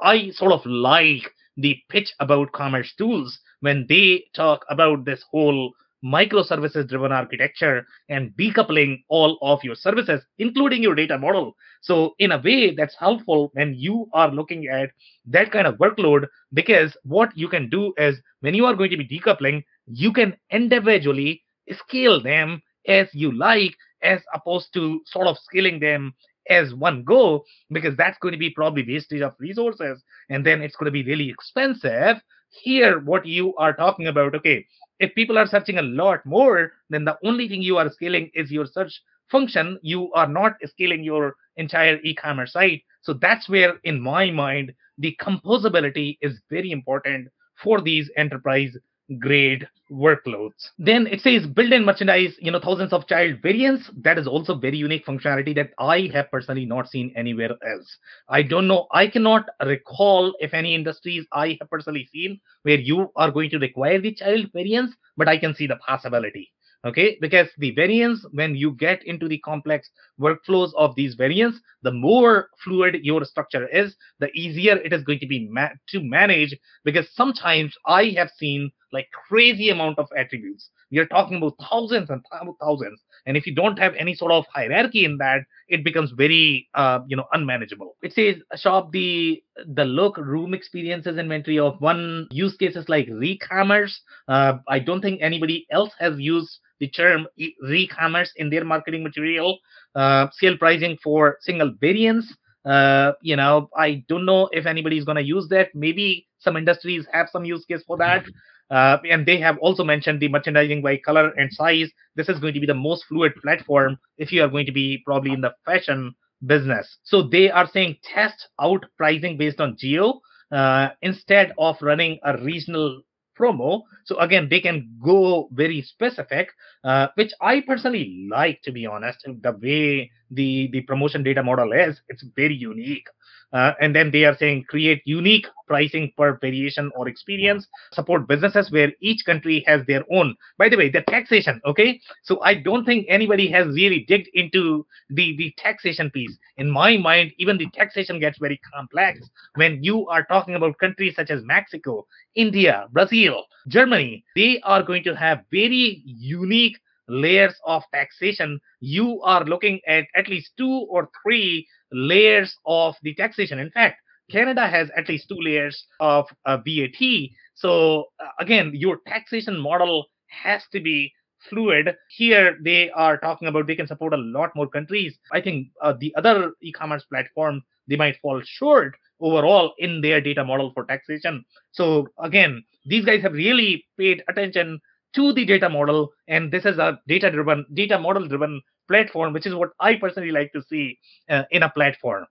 [0.00, 5.72] I sort of like the pitch about commercetools when they talk about this whole
[6.04, 11.54] microservices driven architecture and decoupling all of your services, including your data model.
[11.82, 14.90] So, in a way, that's helpful when you are looking at
[15.26, 18.96] that kind of workload because what you can do is when you are going to
[18.96, 25.36] be decoupling, you can individually scale them as you like, as opposed to sort of
[25.38, 26.14] scaling them
[26.48, 30.76] as one go, because that's going to be probably wastage of resources and then it's
[30.76, 32.16] going to be really expensive.
[32.50, 34.66] Here, what you are talking about, okay,
[34.98, 38.50] if people are searching a lot more, then the only thing you are scaling is
[38.50, 39.78] your search function.
[39.82, 42.82] You are not scaling your entire e-commerce site.
[43.02, 47.28] So that's where, in my mind, the composability is very important
[47.62, 48.76] for these enterprise
[49.18, 50.68] grade workloads.
[50.78, 53.90] Then it says build and merchandise, you know, thousands of child variants.
[54.02, 57.96] That is also very unique functionality that I have personally not seen anywhere else.
[58.28, 58.86] I don't know.
[58.92, 63.58] I cannot recall if any industries I have personally seen where you are going to
[63.58, 66.50] require the child variants, but I can see the possibility
[66.84, 67.18] okay?
[67.20, 69.88] Because the variance when you get into the complex
[70.20, 75.18] workflows of these variants the more fluid your structure is the easier it is going
[75.20, 76.56] to be ma- to manage.
[76.84, 80.70] Because sometimes i have seen like crazy amount of attributes.
[80.90, 82.24] We are talking about thousands and
[82.60, 83.02] thousands.
[83.26, 87.00] And if you don't have any sort of hierarchy in that it becomes very uh,
[87.06, 87.96] you know unmanageable.
[88.02, 94.00] It says shop the the look room experiences inventory of one use cases like re-commerce.
[94.28, 97.26] Uh, i don't think anybody else has used the term
[97.62, 99.58] re-commerce in their marketing material,
[99.94, 102.34] uh, sale pricing for single variants.
[102.64, 105.68] Uh, you know, I don't know if anybody is going to use that.
[105.74, 108.24] Maybe some industries have some use case for that.
[108.70, 111.90] Uh, and they have also mentioned the merchandising by color and size.
[112.16, 115.02] This is going to be the most fluid platform if you are going to be
[115.06, 116.14] probably in the fashion
[116.46, 116.98] business.
[117.02, 120.20] So they are saying test out pricing based on geo
[120.52, 123.02] uh, instead of running a regional
[123.38, 123.82] promo.
[124.04, 126.50] So again, they can go very specific,
[126.84, 129.24] uh, which I personally like, to be honest.
[129.24, 133.06] The way the the promotion data model is, it's very unique.
[133.52, 138.70] Uh, and then they are saying create unique pricing per variation or experience, support businesses
[138.70, 140.36] where each country has their own.
[140.58, 141.98] By the way, the taxation, okay?
[142.24, 146.36] So I don't think anybody has really digged into the, the taxation piece.
[146.58, 149.20] In my mind, even the taxation gets very complex
[149.54, 154.24] when you are talking about countries such as Mexico, India, Brazil, Germany.
[154.36, 156.78] They are going to have very unique
[157.08, 163.14] layers of taxation, you are looking at at least two or three layers of the
[163.14, 163.58] taxation.
[163.58, 167.30] In fact, Canada has at least two layers of uh, VAT.
[167.54, 171.12] So uh, again, your taxation model has to be
[171.48, 171.96] fluid.
[172.16, 175.18] Here they are talking about they can support a lot more countries.
[175.32, 180.44] I think uh, the other e-commerce platform they might fall short overall in their data
[180.44, 181.44] model for taxation.
[181.72, 184.80] So again, these guys have really paid attention
[185.14, 189.46] to the data model and this is a data driven data model driven platform which
[189.46, 192.26] is what i personally like to see uh, in a platform.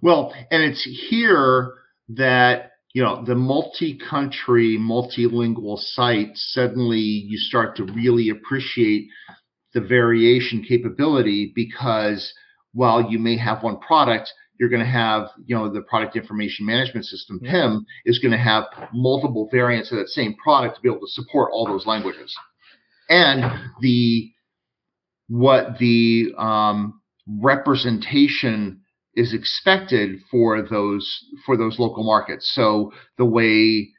[0.00, 1.74] Well and it's here
[2.08, 9.08] that you know the multi-country multilingual site suddenly you start to really appreciate
[9.74, 12.32] the variation capability because
[12.74, 16.64] while you may have one product you're going to have, you know, the product information
[16.64, 18.62] management system, PIM, is going to have
[18.94, 22.32] multiple variants of that same product to be able to support all those languages.
[23.08, 23.42] And
[23.80, 24.30] the
[25.26, 28.82] what the um, representation
[29.16, 31.12] is expected for those
[31.44, 32.52] for those local markets.
[32.54, 33.90] So the way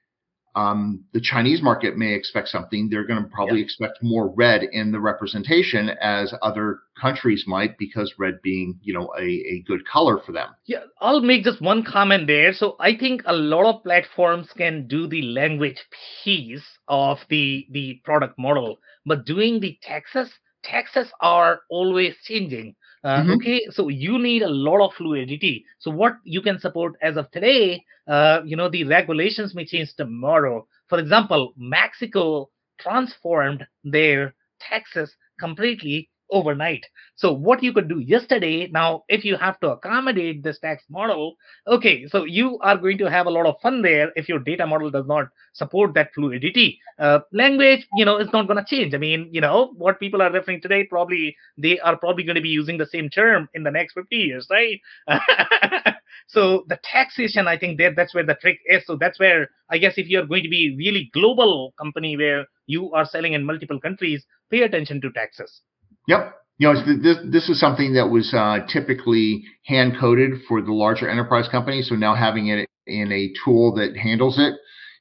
[0.55, 2.89] um, the Chinese market may expect something.
[2.89, 3.65] They're going to probably yeah.
[3.65, 9.11] expect more red in the representation as other countries might, because red being, you know,
[9.17, 10.49] a, a good color for them.
[10.65, 12.53] Yeah, I'll make just one comment there.
[12.53, 15.83] So I think a lot of platforms can do the language
[16.23, 20.29] piece of the the product model, but doing the taxes,
[20.63, 22.75] taxes are always changing.
[23.03, 23.31] Uh, mm-hmm.
[23.33, 25.65] Okay, so you need a lot of fluidity.
[25.79, 29.93] So what you can support as of today, uh, you know, the regulations may change
[29.95, 30.67] tomorrow.
[30.87, 32.49] For example, Mexico
[32.79, 36.85] transformed their taxes completely overnight.
[37.15, 41.35] So what you could do yesterday, now if you have to accommodate this tax model,
[41.67, 44.65] okay, so you are going to have a lot of fun there if your data
[44.65, 46.79] model does not support that fluidity.
[46.99, 48.93] Uh, language, you know, is not going to change.
[48.93, 52.41] I mean, you know, what people are referring today, probably they are probably going to
[52.41, 54.79] be using the same term in the next 50 years, right?
[56.27, 58.85] so the taxation, I think that that's where the trick is.
[58.85, 62.91] So that's where I guess if you're going to be really global company where you
[62.93, 65.61] are selling in multiple countries, pay attention to taxes.
[66.07, 66.33] Yep.
[66.59, 71.09] You know, this this is something that was uh, typically hand coded for the larger
[71.09, 71.89] enterprise companies.
[71.89, 74.53] So now having it in a tool that handles it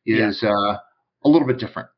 [0.06, 0.50] is yeah.
[0.50, 0.78] uh,
[1.24, 1.88] a little bit different.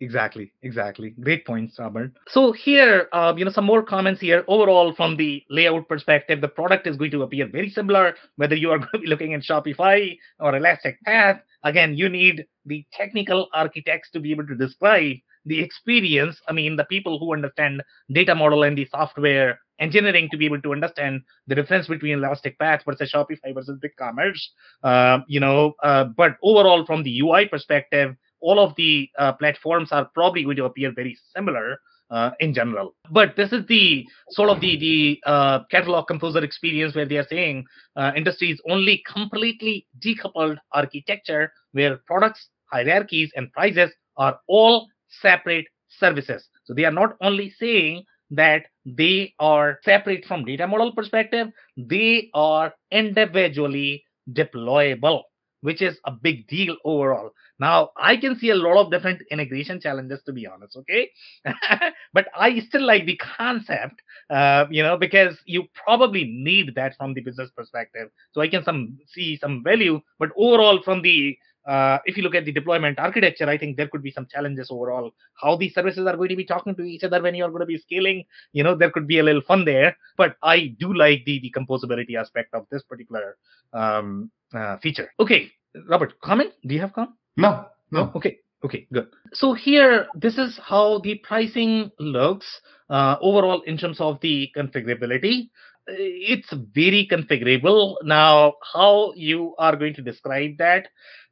[0.00, 1.14] Exactly, exactly.
[1.20, 2.12] Great points, Robert.
[2.28, 4.44] So here, uh, you know, some more comments here.
[4.46, 8.70] Overall, from the layout perspective, the product is going to appear very similar, whether you
[8.70, 11.40] are going to be looking at Shopify or Elastic Path.
[11.64, 16.76] Again, you need the technical architects to be able to describe the experience, I mean,
[16.76, 21.22] the people who understand data model and the software engineering to be able to understand
[21.46, 24.40] the difference between Elastic Path versus Shopify versus BigCommerce.
[24.82, 29.90] Uh, you know, uh, but overall, from the UI perspective, all of the uh, platforms
[29.92, 31.78] are probably going to appear very similar.
[32.10, 32.94] Uh, in general.
[33.10, 37.26] But this is the sort of the the uh, catalog composer experience where they are
[37.28, 37.66] saying
[37.96, 46.48] uh, industries only completely decoupled architecture where products, hierarchies, and prices are all separate services.
[46.64, 52.30] So they are not only saying that they are separate from data model perspective, they
[52.34, 55.22] are individually deployable,
[55.62, 57.30] which is a big deal overall.
[57.58, 61.10] Now, I can see a lot of different integration challenges, to be honest, okay?
[62.12, 64.00] but I still like the concept,
[64.30, 68.10] uh, you know, because you probably need that from the business perspective.
[68.32, 71.36] So I can some see some value, but overall, from the
[71.68, 74.68] uh, if you look at the deployment architecture, I think there could be some challenges
[74.70, 75.10] overall.
[75.34, 77.60] How these services are going to be talking to each other when you are going
[77.60, 79.94] to be scaling, you know, there could be a little fun there.
[80.16, 83.36] But I do like the, the composability aspect of this particular
[83.74, 85.12] um, uh, feature.
[85.20, 85.52] Okay,
[85.86, 86.54] Robert, comment?
[86.66, 87.14] Do you have comment?
[87.36, 88.12] No, no.
[88.16, 89.08] Okay, okay, good.
[89.34, 92.46] So here, this is how the pricing looks
[92.88, 95.50] uh, overall in terms of the configurability
[95.88, 97.96] it's very configurable.
[98.02, 100.88] Now, how you are going to describe that?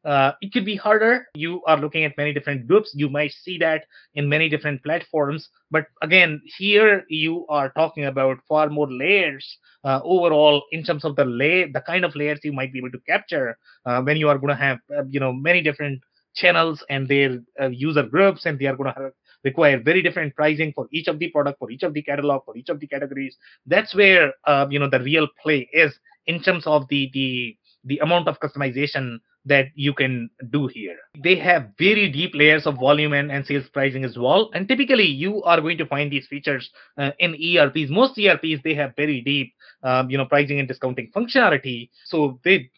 [0.07, 1.27] Uh, it could be harder.
[1.35, 2.93] You are looking at many different groups.
[2.95, 5.49] You might see that in many different platforms.
[5.71, 11.17] But again, here you are talking about far more layers uh, overall in terms of
[11.17, 14.29] the lay, the kind of layers you might be able to capture uh, when you
[14.29, 16.01] are going to have, uh, you know, many different
[16.37, 19.13] channels and their uh, user groups, and they are going to have
[19.45, 22.57] require very different pricing for each of the product, for each of the catalog, for
[22.57, 23.37] each of the categories.
[23.67, 27.99] That's where uh, you know the real play is in terms of the the the
[27.99, 30.97] amount of customization that you can do here.
[31.23, 34.51] They have very deep layers of volume and, and sales pricing as well.
[34.53, 36.69] And typically, you are going to find these features
[36.99, 37.89] uh, in ERPs.
[37.89, 41.91] Most ERPs they have very deep, um, you know, pricing and discounting functionality.
[42.05, 42.71] So they,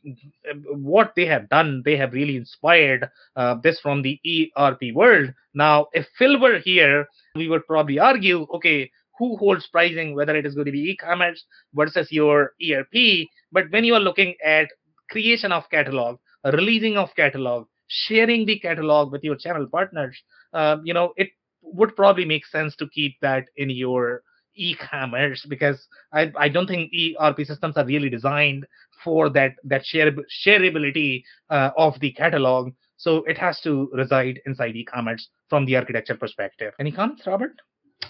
[0.66, 4.20] what they have done, they have really inspired uh, this from the
[4.54, 5.32] ERP world.
[5.54, 10.44] Now, if Phil were here, we would probably argue, okay, who holds pricing, whether it
[10.44, 13.26] is going to be e-commerce versus your ERP.
[13.50, 14.68] But when you are looking at
[15.10, 20.16] creation of catalog, releasing of catalog, sharing the catalog with your channel partners,
[20.52, 21.28] uh, you know, it
[21.62, 24.22] would probably make sense to keep that in your
[24.56, 28.66] e-commerce because I, I don't think ERP systems are really designed
[29.04, 30.10] for that that share,
[30.44, 32.72] shareability uh, of the catalog.
[32.96, 36.74] So it has to reside inside e-commerce from the architecture perspective.
[36.80, 37.52] Any comments, Robert?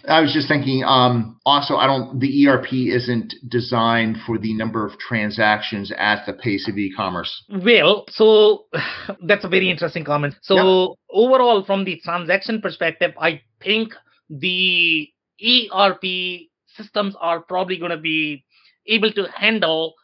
[0.06, 0.84] I was just thinking.
[0.84, 2.20] Um, also, I don't.
[2.20, 7.44] The ERP isn't designed for the number of transactions at the pace of e-commerce.
[7.50, 8.66] Well, so
[9.22, 10.34] that's a very interesting comment.
[10.42, 13.92] So overall, from the transaction perspective, I think
[14.30, 15.08] the
[15.42, 18.44] ERP systems are probably going to be
[18.86, 19.94] able to handle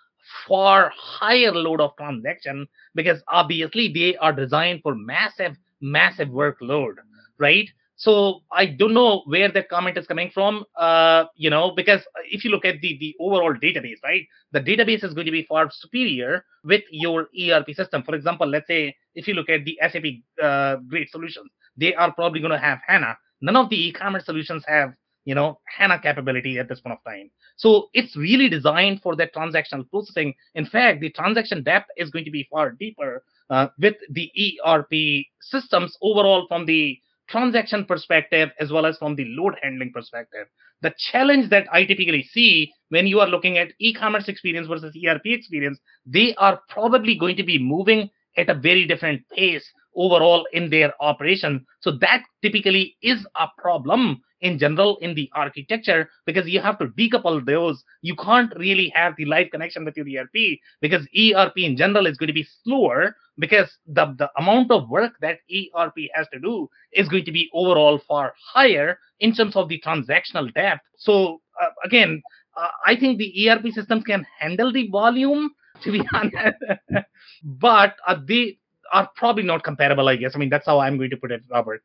[0.49, 6.95] far higher load of transaction because obviously they are designed for massive, massive workload,
[7.39, 7.69] right?
[7.97, 10.65] So I don't know where that comment is coming from.
[10.77, 15.05] Uh, you know, because if you look at the the overall database, right, the database
[15.05, 18.03] is going to be far superior with your ERP system.
[18.03, 20.05] For example, let's say if you look at the SAP
[20.43, 23.17] uh, Great Solutions, they are probably going to have HANA.
[23.41, 27.31] None of the e-commerce solutions have you know HANA capability at this point of time.
[27.57, 30.35] So it's really designed for that transactional processing.
[30.57, 34.33] In fact, the transaction depth is going to be far deeper uh, with the
[34.67, 36.99] ERP systems overall from the
[37.29, 40.47] transaction perspective as well as from the load handling perspective.
[40.83, 45.27] The challenge that I typically see when you are looking at e-commerce experience versus ERP
[45.27, 49.65] experience, they are probably going to be moving at a very different pace
[49.97, 51.65] overall in their operation.
[51.81, 56.87] So that typically is a problem in general in the architecture because you have to
[56.89, 57.83] decouple those.
[58.03, 62.19] You can't really have the live connection with your ERP because ERP in general is
[62.19, 66.69] going to be slower because the, the amount of work that ERP has to do
[66.93, 70.83] is going to be overall far higher in terms of the transactional depth.
[70.99, 72.23] So uh, again,
[72.57, 75.51] uh, I think the ERP systems can handle the volume
[75.83, 76.57] to be honest,
[77.43, 78.59] but uh, they
[78.93, 80.09] are probably not comparable.
[80.09, 80.33] I guess.
[80.35, 81.83] I mean, that's how I'm going to put it, Robert.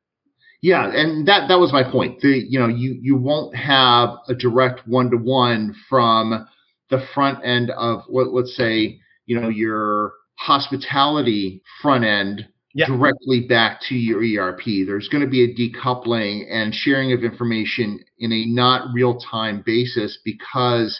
[0.62, 2.20] Yeah, and that that was my point.
[2.20, 6.48] The you know you you won't have a direct one to one from
[6.90, 12.88] the front end of what let's say you know your hospitality front end yeah.
[12.88, 14.62] directly back to your ERP.
[14.86, 19.64] There's going to be a decoupling and sharing of information in a not real time
[19.66, 21.00] basis because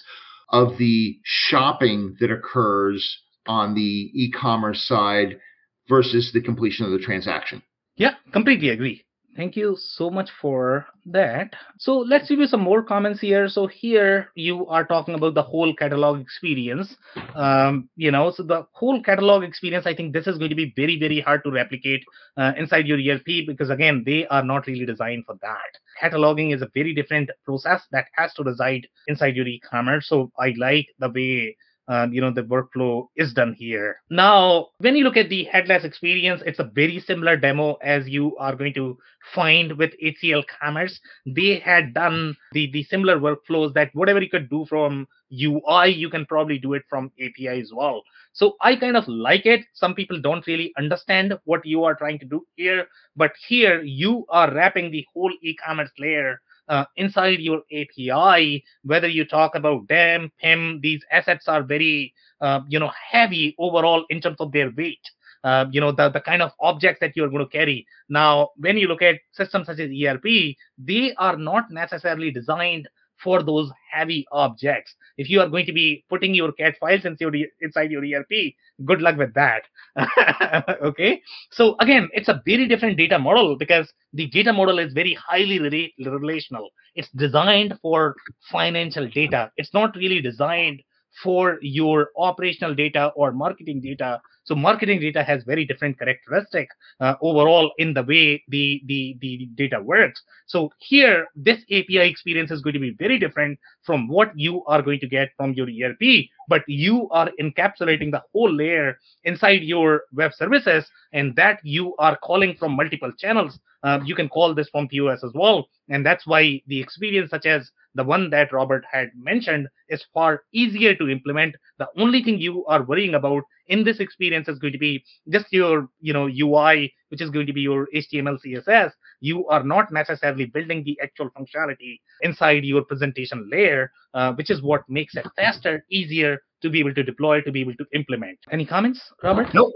[0.50, 3.82] of the shopping that occurs on the
[4.14, 5.40] e-commerce side
[5.88, 7.62] versus the completion of the transaction.
[7.96, 9.04] Yeah, completely agree.
[9.40, 11.54] Thank you so much for that.
[11.78, 13.48] So let's give you some more comments here.
[13.48, 16.98] So here you are talking about the whole catalog experience.
[17.36, 20.74] Um, you know, so the whole catalog experience, I think this is going to be
[20.76, 22.04] very, very hard to replicate
[22.36, 25.72] uh, inside your ERP because again, they are not really designed for that.
[26.04, 30.10] Cataloging is a very different process that has to reside inside your e-commerce.
[30.10, 31.56] So I like the way
[31.90, 33.98] um, you know the workflow is done here.
[34.10, 38.38] Now when you look at the headless experience it's a very similar demo as you
[38.38, 38.98] are going to
[39.34, 41.00] find with HCL Commerce.
[41.26, 46.10] They had done the the similar workflows that whatever you could do from ui you
[46.10, 48.04] can probably do it from api as well.
[48.34, 49.66] So i kind of like it.
[49.74, 54.26] Some people don't really understand what you are trying to do here but here you
[54.30, 60.32] are wrapping the whole e-commerce layer uh, inside your API, whether you talk about DAM,
[60.40, 65.02] PIM, these assets are very, uh, you know, heavy overall in terms of their weight.
[65.44, 67.88] Uh, you know, the, the kind of objects that you're going to carry.
[68.10, 72.90] Now, when you look at systems such as ERP, they are not necessarily designed
[73.24, 74.96] for those heavy objects.
[75.18, 78.54] If you are going to be putting your CAD files inside your ERP,
[78.86, 79.64] good luck with that.
[80.82, 81.22] okay.
[81.52, 85.60] So again, it's a very different data model because the data model is very highly
[85.60, 86.70] relational.
[86.96, 88.16] It's designed for
[88.52, 89.52] financial data.
[89.58, 90.82] It's not really designed
[91.24, 94.22] for your operational data or marketing data.
[94.50, 96.70] So marketing data has very different characteristic
[97.00, 100.24] uh, overall in the way the, the, the data works.
[100.48, 104.82] So here, this API experience is going to be very different from what you are
[104.82, 110.06] going to get from your ERP, but you are encapsulating the whole layer inside your
[110.14, 110.84] web services
[111.14, 113.60] and that you are calling from multiple channels.
[113.84, 115.70] Uh, you can call this from POS as well.
[115.90, 120.44] And that's why the experience such as the one that Robert had mentioned is far
[120.54, 121.56] easier to implement.
[121.78, 125.46] The only thing you are worrying about in this experience is going to be just
[125.52, 128.92] your, you know, UI, which is going to be your HTML, CSS.
[129.22, 134.62] You are not necessarily building the actual functionality inside your presentation layer, uh, which is
[134.62, 138.38] what makes it faster, easier to be able to deploy, to be able to implement.
[138.52, 139.54] Any comments, Robert?
[139.54, 139.72] No.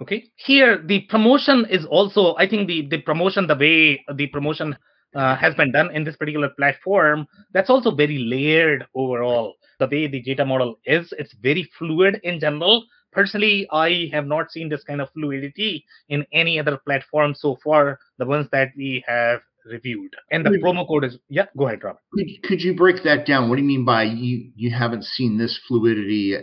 [0.00, 0.30] Okay.
[0.36, 4.76] Here, the promotion is also, I think the, the promotion, the way the promotion
[5.14, 9.54] uh, has been done in this particular platform, that's also very layered overall.
[9.78, 12.84] The way the data model is, it's very fluid in general.
[13.12, 17.98] Personally, I have not seen this kind of fluidity in any other platform so far,
[18.18, 20.14] the ones that we have reviewed.
[20.30, 21.46] And the promo code is yeah.
[21.56, 22.00] Go ahead, Robert.
[22.14, 23.48] Could, could you break that down?
[23.48, 26.36] What do you mean by you you haven't seen this fluidity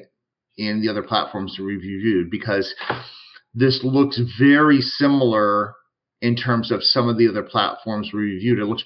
[0.58, 2.30] in the other platforms we reviewed?
[2.30, 2.74] Because
[3.54, 5.74] this looks very similar
[6.22, 8.60] in terms of some of the other platforms we reviewed.
[8.60, 8.84] It looks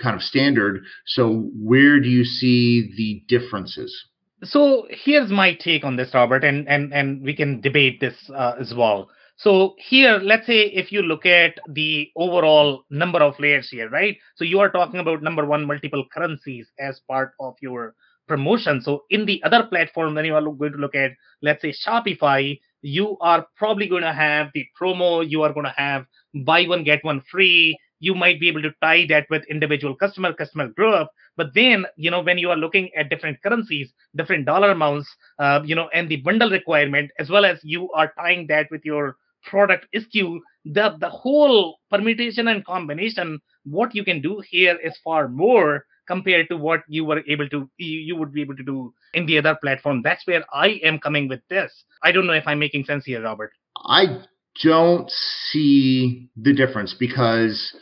[0.00, 0.82] kind of standard.
[1.06, 4.06] So where do you see the differences?
[4.42, 8.54] So here's my take on this, Robert, and and and we can debate this uh,
[8.58, 9.10] as well.
[9.36, 14.16] So here, let's say if you look at the overall number of layers here, right?
[14.36, 17.94] So you are talking about number one, multiple currencies as part of your
[18.28, 18.80] promotion.
[18.82, 21.12] So in the other platform, when you are going to look at,
[21.42, 25.74] let's say Shopify, you are probably going to have the promo, you are going to
[25.76, 26.04] have
[26.44, 30.32] buy one, get one free, you might be able to tie that with individual customer,
[30.32, 31.08] customer group.
[31.36, 35.60] But then, you know, when you are looking at different currencies, different dollar amounts, uh,
[35.64, 39.16] you know, and the bundle requirement, as well as you are tying that with your
[39.44, 45.28] product SKU, the the whole permutation and combination, what you can do here is far
[45.28, 49.26] more compared to what you were able to you would be able to do in
[49.26, 50.02] the other platform.
[50.02, 51.72] That's where I am coming with this.
[52.02, 53.52] I don't know if I'm making sense here, Robert.
[53.76, 54.22] I
[54.62, 57.74] don't see the difference because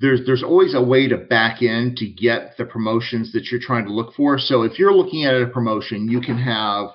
[0.00, 3.84] there's there's always a way to back in to get the promotions that you're trying
[3.84, 4.38] to look for.
[4.38, 6.90] So if you're looking at a promotion, you can have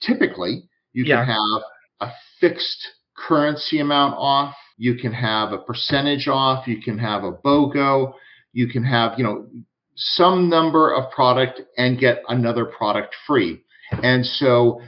[0.00, 1.62] typically you can have
[2.00, 7.32] a fixed currency amount off, you can have a percentage off, you can have a
[7.32, 8.14] BOGO,
[8.52, 9.46] you can have, you know,
[9.94, 13.62] some number of product and get another product free.
[14.02, 14.80] And so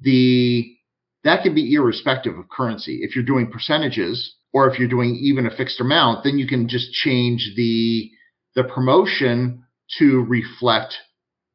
[0.00, 0.72] the
[1.24, 3.00] that can be irrespective of currency.
[3.02, 6.66] If you're doing percentages or if you're doing even a fixed amount, then you can
[6.66, 8.10] just change the
[8.54, 9.62] the promotion
[9.98, 10.96] to reflect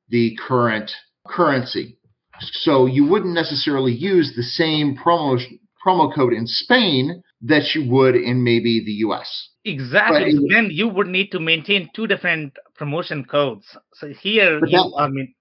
[0.10, 0.92] the current
[1.28, 1.98] currency.
[2.40, 5.42] So you wouldn't necessarily use the same promo
[5.84, 9.50] promo code in Spain that you would in maybe the US.
[9.66, 10.36] Exactly.
[10.48, 13.66] Then you would need to maintain two different promotion codes.
[13.96, 15.34] So here you that, I mean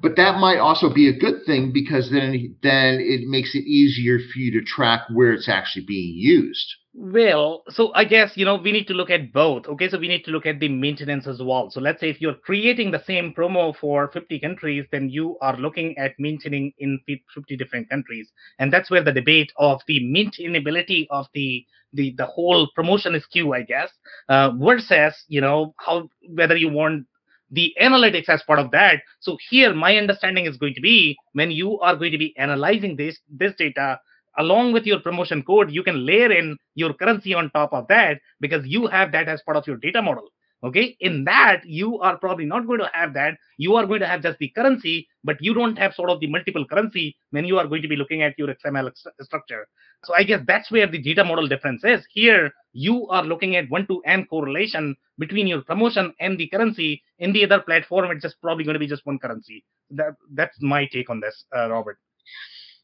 [0.00, 4.18] but that might also be a good thing because then then it makes it easier
[4.18, 6.66] for you to track where it's actually being used.
[6.98, 9.66] Well, so I guess you know we need to look at both.
[9.66, 11.70] Okay, so we need to look at the maintenance as well.
[11.70, 15.56] So let's say if you're creating the same promo for 50 countries, then you are
[15.58, 16.98] looking at maintaining in
[17.34, 22.24] 50 different countries, and that's where the debate of the maintainability of the the the
[22.26, 23.90] whole promotion SKU, I guess,
[24.30, 27.06] uh, versus you know how whether you want
[27.50, 29.02] the analytics as part of that.
[29.20, 32.96] So here, my understanding is going to be when you are going to be analyzing
[32.96, 34.00] this this data
[34.38, 38.18] along with your promotion code, you can layer in your currency on top of that
[38.40, 40.28] because you have that as part of your data model.
[40.64, 43.34] Okay, in that you are probably not going to have that.
[43.58, 46.28] You are going to have just the currency, but you don't have sort of the
[46.28, 49.66] multiple currency when you are going to be looking at your XML structure.
[50.04, 52.06] So I guess that's where the data model difference is.
[52.10, 57.02] Here you are looking at one to n correlation between your promotion and the currency.
[57.18, 59.62] In the other platform, it's just probably going to be just one currency.
[59.90, 61.98] That that's my take on this, uh, Robert.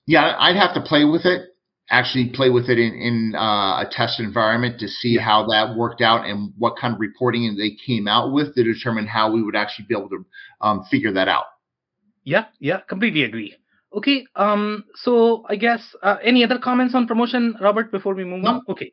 [0.06, 1.52] Yeah, I'd have to play with it
[1.92, 5.20] actually play with it in, in uh, a test environment to see yeah.
[5.20, 9.06] how that worked out and what kind of reporting they came out with to determine
[9.06, 10.24] how we would actually be able to
[10.60, 11.44] um, figure that out.
[12.24, 13.56] Yeah, yeah, completely agree.
[13.94, 18.42] Okay, um, so I guess uh, any other comments on promotion, Robert, before we move
[18.42, 18.50] no.
[18.50, 18.62] on?
[18.68, 18.92] Okay,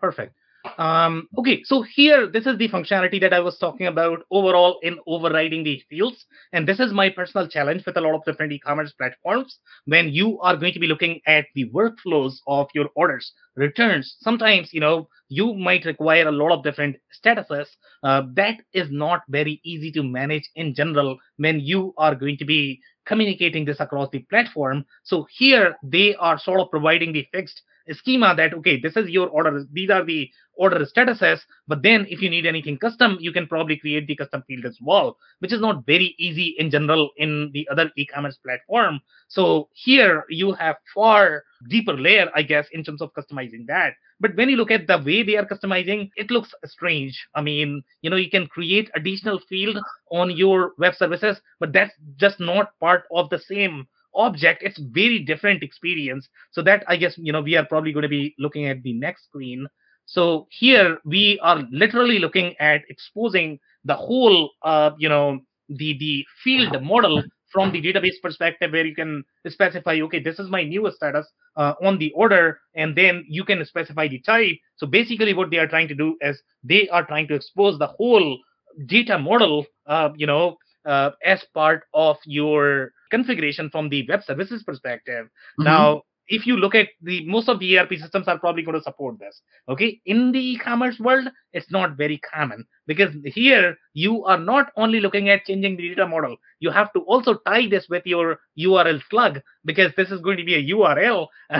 [0.00, 0.34] perfect.
[0.76, 4.98] Um, okay, so here, this is the functionality that I was talking about overall in
[5.06, 6.26] overriding the fields.
[6.52, 9.58] And this is my personal challenge with a lot of different e-commerce platforms.
[9.86, 14.72] When you are going to be looking at the workflows of your orders, returns, sometimes,
[14.72, 17.66] you know, you might require a lot of different statuses.
[18.02, 22.44] Uh, that is not very easy to manage in general when you are going to
[22.44, 24.84] be communicating this across the platform.
[25.02, 27.62] So here they are sort of providing the fixed
[27.94, 32.20] schema that okay this is your order these are the order statuses but then if
[32.20, 35.60] you need anything custom you can probably create the custom field as well which is
[35.60, 39.00] not very easy in general in the other e-commerce platform.
[39.28, 43.94] So here you have far deeper layer i guess in terms of customizing that.
[44.20, 47.26] But when you look at the way they are customizing it looks strange.
[47.34, 49.78] I mean you know you can create additional field
[50.10, 55.18] on your web services but that's just not part of the same object it's very
[55.20, 56.28] different experience.
[56.52, 58.92] So that i guess you know we are probably going to be looking at the
[58.94, 59.66] next screen.
[60.06, 66.24] So here we are literally looking at exposing the whole uh, you know the the
[66.42, 70.96] field model from the database perspective where you can specify okay this is my newest
[70.96, 74.56] status uh, on the order and then you can specify the type.
[74.76, 77.86] So basically what they are trying to do is they are trying to expose the
[77.86, 78.38] whole
[78.86, 80.56] data model uh, you know
[80.86, 85.26] uh, as part of your configuration from the web services perspective.
[85.26, 85.64] Mm-hmm.
[85.64, 88.82] Now, if you look at the most of the ERP systems are probably going to
[88.82, 89.40] support this.
[89.68, 95.00] Okay, in the e-commerce world, it's not very common because here you are not only
[95.00, 99.00] looking at changing the data model, you have to also tie this with your URL
[99.08, 101.28] slug because this is going to be a URL.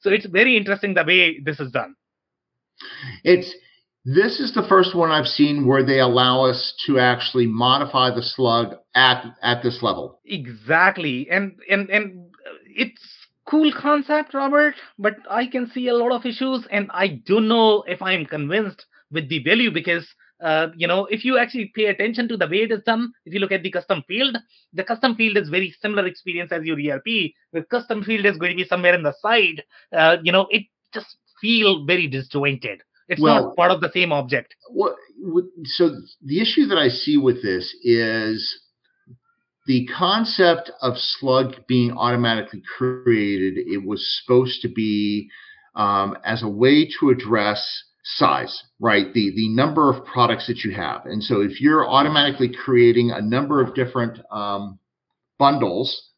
[0.00, 1.94] so it's very interesting the way this is done.
[3.24, 3.52] It's
[4.04, 8.22] this is the first one I've seen where they allow us to actually modify the
[8.22, 10.20] slug at at this level.
[10.24, 12.30] Exactly, and and and
[12.64, 13.02] it's
[13.46, 14.74] cool concept, Robert.
[14.98, 18.86] But I can see a lot of issues, and I don't know if I'm convinced
[19.10, 20.06] with the value because
[20.40, 23.34] uh, you know, if you actually pay attention to the way it is done, if
[23.34, 24.38] you look at the custom field,
[24.72, 27.32] the custom field is very similar experience as your ERP.
[27.52, 29.64] The custom field is going to be somewhere in the side.
[29.92, 34.12] Uh, you know, it just feel very disjointed it's well, not part of the same
[34.12, 34.54] object.
[34.70, 34.96] Well,
[35.64, 35.90] so
[36.22, 38.60] the issue that I see with this is
[39.66, 43.58] the concept of slug being automatically created.
[43.58, 45.28] It was supposed to be
[45.74, 49.12] um, as a way to address size, right?
[49.12, 53.22] The the number of products that you have, and so if you're automatically creating a
[53.22, 54.78] number of different um,
[55.38, 56.10] bundles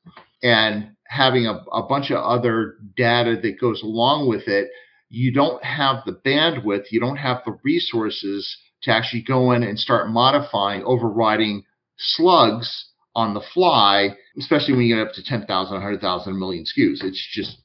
[0.42, 4.70] and having a, a bunch of other data that goes along with it,
[5.10, 9.78] you don't have the bandwidth, you don't have the resources to actually go in and
[9.78, 11.64] start modifying, overriding
[11.98, 17.02] slugs on the fly, especially when you get up to 10,000, 100,000, a million SKUs.
[17.02, 17.58] It's just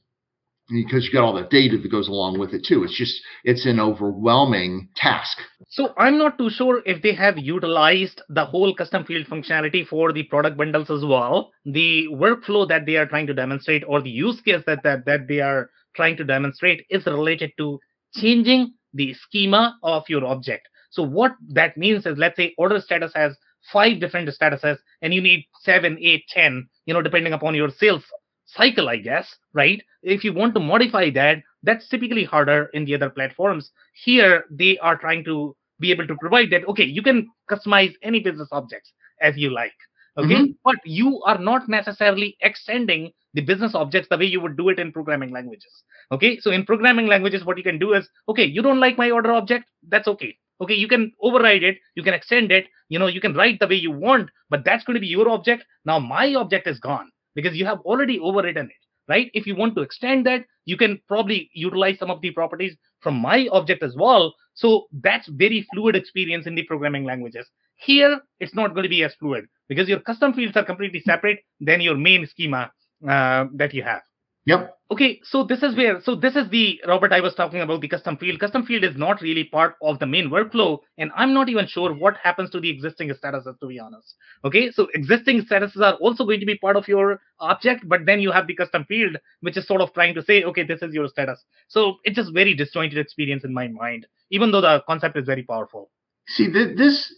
[0.68, 2.82] because you got all the data that goes along with it too.
[2.82, 5.38] It's just it's an overwhelming task.
[5.68, 10.12] So I'm not too sure if they have utilized the whole custom field functionality for
[10.12, 11.52] the product bundles as well.
[11.64, 15.28] The workflow that they are trying to demonstrate or the use case that that, that
[15.28, 17.78] they are trying to demonstrate is related to
[18.14, 20.68] changing the schema of your object.
[20.90, 23.36] So what that means is let's say order status has
[23.72, 28.04] five different statuses and you need seven, eight, ten, you know, depending upon your sales
[28.46, 29.82] cycle, I guess, right?
[30.02, 33.70] If you want to modify that, that's typically harder in the other platforms.
[34.04, 38.20] Here, they are trying to be able to provide that, okay, you can customize any
[38.20, 39.74] business objects as you like.
[40.16, 40.34] Okay.
[40.34, 40.52] Mm-hmm.
[40.64, 44.78] But you are not necessarily extending the business objects the way you would do it
[44.78, 45.84] in programming languages.
[46.10, 46.40] Okay.
[46.40, 49.32] So in programming languages, what you can do is, okay, you don't like my order
[49.32, 49.66] object.
[49.86, 50.36] That's okay.
[50.62, 50.74] Okay.
[50.74, 51.76] You can override it.
[51.94, 52.66] You can extend it.
[52.88, 55.28] You know, you can write the way you want, but that's going to be your
[55.28, 55.64] object.
[55.84, 59.30] Now my object is gone because you have already overridden it, right?
[59.34, 63.16] If you want to extend that, you can probably utilize some of the properties from
[63.16, 64.34] my object as well.
[64.54, 67.46] So that's very fluid experience in the programming languages.
[67.74, 71.40] Here, it's not going to be as fluid because your custom fields are completely separate
[71.60, 72.70] than your main schema
[73.08, 74.02] uh, that you have.
[74.46, 74.78] Yep.
[74.92, 77.88] Okay, so this is where, so this is the, Robert, I was talking about the
[77.88, 78.38] custom field.
[78.38, 81.92] Custom field is not really part of the main workflow, and I'm not even sure
[81.92, 84.14] what happens to the existing statuses, to be honest.
[84.44, 88.20] Okay, so existing statuses are also going to be part of your object, but then
[88.20, 90.94] you have the custom field, which is sort of trying to say, okay, this is
[90.94, 91.44] your status.
[91.66, 95.42] So it's just very disjointed experience in my mind, even though the concept is very
[95.42, 95.90] powerful.
[96.28, 97.12] See, this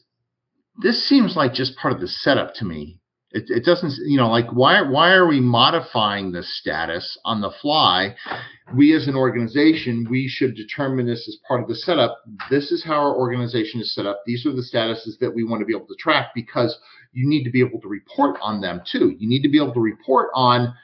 [0.80, 3.00] this seems like just part of the setup to me.
[3.30, 7.50] It, it doesn't, you know, like why why are we modifying the status on the
[7.60, 8.16] fly?
[8.74, 12.22] We as an organization, we should determine this as part of the setup.
[12.48, 14.22] This is how our organization is set up.
[14.24, 16.78] These are the statuses that we want to be able to track because
[17.12, 19.14] you need to be able to report on them too.
[19.18, 20.74] You need to be able to report on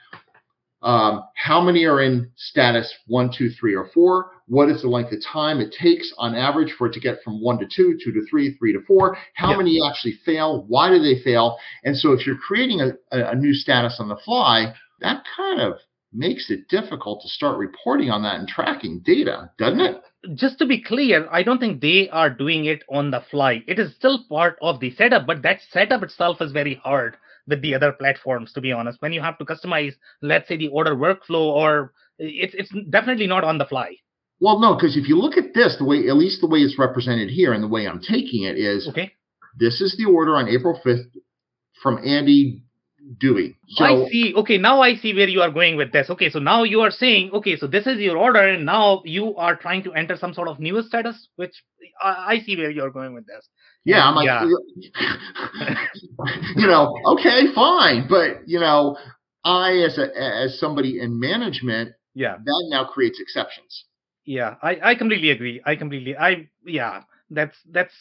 [0.85, 4.31] um, how many are in status one, two, three, or four?
[4.47, 7.41] What is the length of time it takes on average for it to get from
[7.41, 9.17] one to two, two to three, three to four?
[9.33, 9.57] How yeah.
[9.57, 10.63] many actually fail?
[10.67, 11.57] Why do they fail?
[11.83, 15.79] And so if you're creating a, a new status on the fly, that kind of
[16.13, 20.01] makes it difficult to start reporting on that and tracking data, doesn't it?
[20.35, 23.63] Just to be clear, I don't think they are doing it on the fly.
[23.67, 27.17] It is still part of the setup, but that setup itself is very hard
[27.47, 29.01] with the other platforms to be honest.
[29.01, 33.43] When you have to customize let's say the order workflow or it's it's definitely not
[33.43, 33.95] on the fly.
[34.39, 36.77] Well no because if you look at this the way at least the way it's
[36.77, 39.13] represented here and the way i'm taking it is okay.
[39.57, 41.09] this is the order on april 5th
[41.81, 42.61] from andy
[43.19, 43.55] Dewey.
[43.67, 44.33] So, I see.
[44.35, 46.09] Okay, now I see where you are going with this.
[46.09, 49.35] Okay, so now you are saying, okay, so this is your order, and now you
[49.35, 51.53] are trying to enter some sort of new status, which
[52.01, 53.47] I, I see where you are going with this.
[53.83, 54.45] Yeah, I'm like, yeah.
[56.55, 58.97] you know, okay, fine, but you know,
[59.43, 63.85] I as a as somebody in management, yeah, that now creates exceptions.
[64.25, 65.61] Yeah, I I completely agree.
[65.63, 67.93] I completely I yeah, that's that's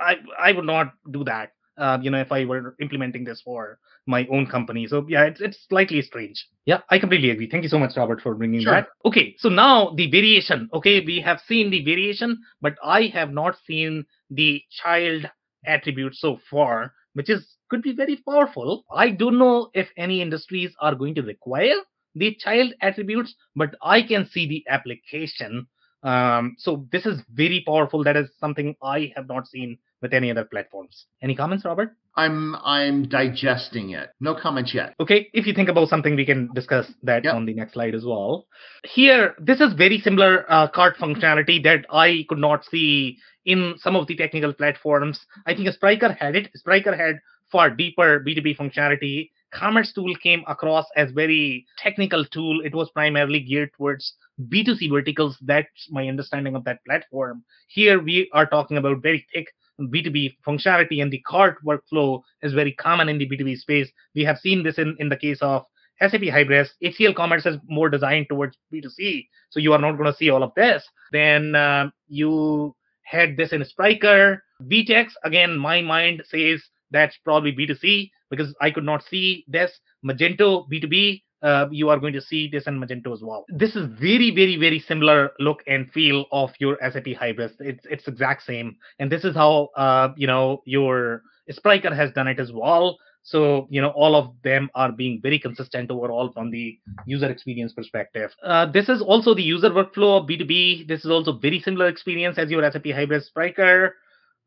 [0.00, 1.52] I I would not do that.
[1.78, 4.86] Uh, you know, if I were implementing this for my own company.
[4.86, 6.46] So yeah, it's it's slightly strange.
[6.64, 7.48] Yeah, I completely agree.
[7.48, 8.72] Thank you so much, Robert, for bringing sure.
[8.72, 8.88] that.
[9.04, 10.68] Okay, so now the variation.
[10.72, 15.28] Okay, we have seen the variation, but I have not seen the child
[15.66, 18.84] attribute so far, which is could be very powerful.
[18.94, 21.74] I don't know if any industries are going to require
[22.14, 25.66] the child attributes, but I can see the application.
[26.02, 28.04] Um, so this is very powerful.
[28.04, 31.06] That is something I have not seen with any other platforms.
[31.22, 31.96] Any comments, Robert?
[32.16, 34.10] I'm I'm digesting it.
[34.20, 34.94] No comments yet.
[35.00, 37.34] Okay, if you think about something, we can discuss that yep.
[37.34, 38.46] on the next slide as well.
[38.84, 43.96] Here, this is very similar uh, cart functionality that I could not see in some
[43.96, 45.20] of the technical platforms.
[45.46, 46.50] I think Spryker had it.
[46.56, 47.20] Spryker had
[47.50, 49.30] far deeper B2B functionality.
[49.52, 52.60] Commerce tool came across as very technical tool.
[52.64, 54.14] It was primarily geared towards
[54.48, 55.36] B2C verticals.
[55.40, 57.44] That's my understanding of that platform.
[57.68, 59.46] Here we are talking about very thick
[59.80, 63.90] B2B functionality and the cart workflow is very common in the B2B space.
[64.14, 65.64] We have seen this in, in the case of
[66.00, 70.16] SAP Hybris, HCL Commerce is more designed towards B2C, so you are not going to
[70.16, 70.86] see all of this.
[71.12, 74.38] Then uh, you had this in Spryker.
[74.62, 79.72] VTEX, again, my mind says that's probably B2C because I could not see this.
[80.04, 83.44] Magento B2B, uh, you are going to see this in Magento as well.
[83.48, 87.52] This is very, very, very similar look and feel of your SAP Hybris.
[87.60, 92.28] It's it's exact same, and this is how uh, you know your Spryker has done
[92.28, 92.98] it as well.
[93.22, 97.72] So you know all of them are being very consistent overall from the user experience
[97.72, 98.30] perspective.
[98.42, 100.88] Uh, this is also the user workflow of B2B.
[100.88, 103.90] This is also very similar experience as your SAP Hybris Spryker.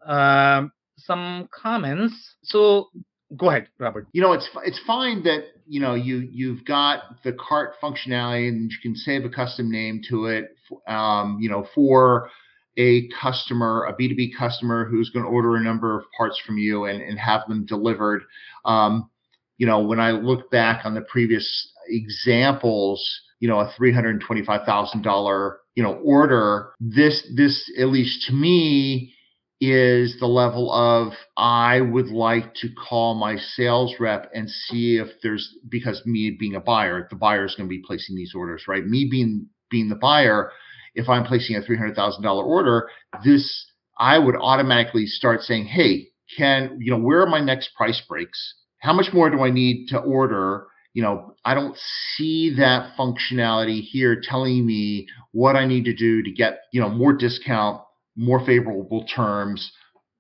[0.05, 2.35] Um, some comments.
[2.43, 2.89] So
[3.35, 4.07] go ahead, Robert.
[4.11, 8.71] You know, it's it's fine that you know you you've got the cart functionality and
[8.71, 10.55] you can save a custom name to it.
[10.87, 12.29] Um, you know, for
[12.77, 16.85] a customer, a B2B customer who's going to order a number of parts from you
[16.85, 18.21] and, and have them delivered.
[18.63, 19.09] Um,
[19.57, 23.05] you know, when I look back on the previous examples,
[23.39, 29.13] you know, a $325,000, you know, order, this, this, at least to me,
[29.61, 35.07] is the level of I would like to call my sales rep and see if
[35.21, 38.65] there's because me being a buyer, the buyer is going to be placing these orders,
[38.67, 38.85] right?
[38.85, 40.51] Me being being the buyer,
[40.95, 42.89] if I'm placing a three hundred thousand dollar order,
[43.23, 43.65] this
[43.97, 46.07] I would automatically start saying, hey,
[46.37, 48.55] can you know where are my next price breaks?
[48.79, 50.67] How much more do I need to order?
[50.93, 51.77] You know, I don't
[52.15, 56.89] see that functionality here telling me what I need to do to get you know
[56.89, 57.81] more discount
[58.19, 59.71] more favorable terms,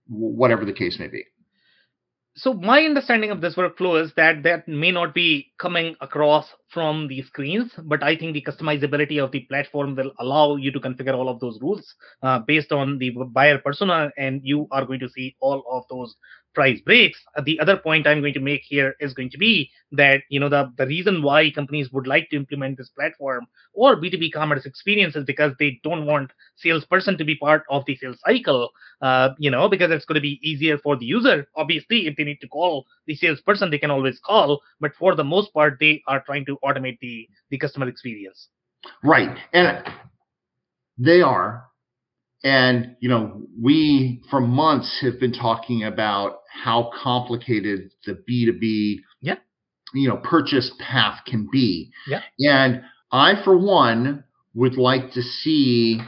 [0.07, 1.23] whatever the case may be.
[2.35, 7.09] So my understanding of this workflow is that that may not be coming across from
[7.09, 11.15] the screens, but I think the customizability of the platform will allow you to configure
[11.15, 11.93] all of those rules
[12.23, 16.15] uh, based on the buyer persona, and you are going to see all of those
[16.59, 17.21] price breaks.
[17.45, 20.49] The other point I'm going to make here is going to be that you know
[20.49, 25.15] the, the reason why companies would like to implement this platform or B2B commerce experience
[25.15, 28.71] is because they don't want salesperson to be part of the sales cycle.
[29.01, 31.47] Uh, you know, because it's going to be easier for the user.
[31.55, 34.59] Obviously, if they need to call the salesperson, they can always call.
[34.81, 38.49] But for the most part, they are trying to automate the the customer experience.
[39.01, 39.81] Right, and
[40.97, 41.69] they are
[42.43, 49.35] and, you know, we for months have been talking about how complicated the B2B, yeah.
[49.93, 51.91] you know, purchase path can be.
[52.07, 52.21] Yeah.
[52.39, 52.81] And
[53.11, 54.23] I, for one,
[54.53, 55.99] would like to see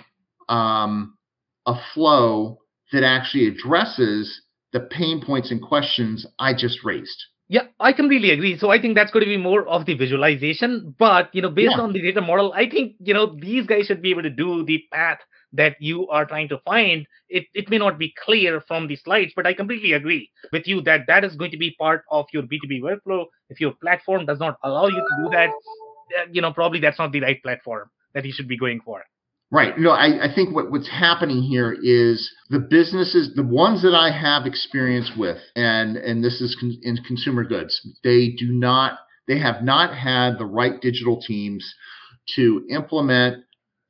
[0.49, 1.17] um,
[1.65, 2.59] a flow
[2.91, 4.41] that actually addresses
[4.73, 7.25] the pain points and questions I just raised.
[7.47, 8.57] Yeah, I completely agree.
[8.57, 10.95] So I think that's going to be more of the visualization.
[10.97, 11.83] But you know, based yeah.
[11.83, 14.63] on the data model, I think you know these guys should be able to do
[14.63, 15.19] the path
[15.53, 19.33] that you are trying to find, it, it may not be clear from the slides,
[19.35, 22.43] but I completely agree with you that that is going to be part of your
[22.43, 23.25] B2B workflow.
[23.49, 25.49] If your platform does not allow you to do that,
[26.31, 29.03] you know, probably that's not the right platform that you should be going for.
[29.53, 29.77] Right.
[29.77, 34.09] No, I, I think what, what's happening here is the businesses, the ones that I
[34.09, 39.39] have experience with, and and this is con- in consumer goods, they do not, they
[39.39, 41.69] have not had the right digital teams
[42.35, 43.43] to implement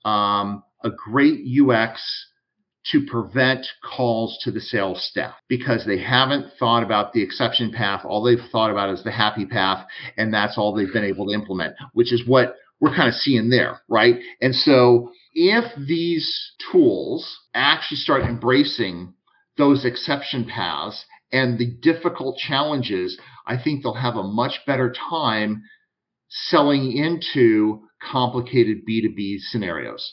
[0.04, 2.28] um, a great UX
[2.92, 8.04] to prevent calls to the sales staff because they haven't thought about the exception path.
[8.04, 9.86] All they've thought about is the happy path,
[10.18, 13.50] and that's all they've been able to implement, which is what we're kind of seeing
[13.50, 14.16] there, right?
[14.42, 19.14] And so if these tools actually start embracing
[19.58, 25.62] those exception paths and the difficult challenges, I think they'll have a much better time
[26.28, 30.12] selling into complicated B2B scenarios.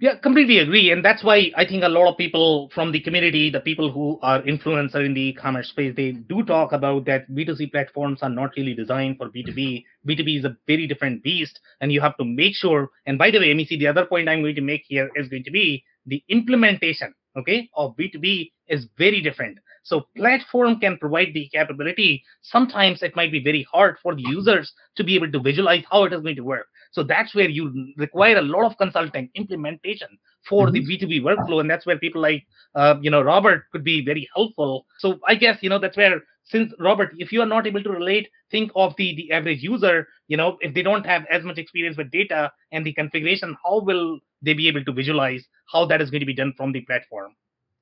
[0.00, 0.90] Yeah, completely agree.
[0.90, 4.18] And that's why I think a lot of people from the community, the people who
[4.22, 8.50] are influencer in the e-commerce space, they do talk about that B2C platforms are not
[8.56, 9.84] really designed for B2B.
[10.08, 12.90] B2B is a very different beast and you have to make sure.
[13.06, 15.44] And by the way, MEC, the other point I'm going to make here is going
[15.44, 19.58] to be the implementation, okay, of B2B is very different.
[19.84, 22.24] So platform can provide the capability.
[22.42, 26.04] Sometimes it might be very hard for the users to be able to visualize how
[26.04, 26.66] it is going to work.
[26.92, 30.08] So that's where you require a lot of consulting implementation
[30.48, 30.74] for mm-hmm.
[30.74, 31.60] the B2B workflow.
[31.60, 34.86] And that's where people like, uh, you know, Robert could be very helpful.
[34.98, 37.90] So I guess, you know, that's where since Robert, if you are not able to
[37.90, 41.58] relate, think of the, the average user, you know, if they don't have as much
[41.58, 46.02] experience with data and the configuration, how will they be able to visualize how that
[46.02, 47.34] is going to be done from the platform?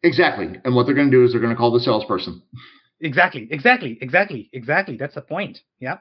[0.02, 0.60] Exactly.
[0.64, 2.42] And what they're going to do is they're going to call the salesperson.
[3.00, 3.48] Exactly.
[3.50, 3.98] Exactly.
[4.00, 4.48] Exactly.
[4.52, 4.96] Exactly.
[4.96, 5.60] That's the point.
[5.78, 5.98] Yeah.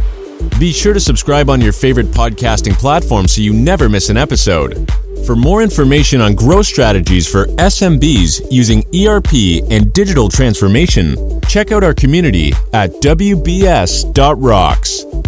[0.60, 4.90] Be sure to subscribe on your favorite podcasting platform so you never miss an episode.
[5.26, 11.84] For more information on growth strategies for SMBs using ERP and digital transformation, check out
[11.84, 14.06] our community at WBS.rocks.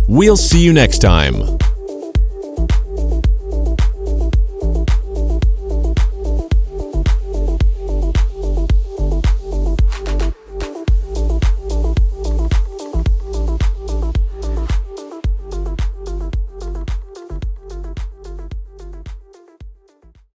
[0.08, 1.58] We'll see you next time.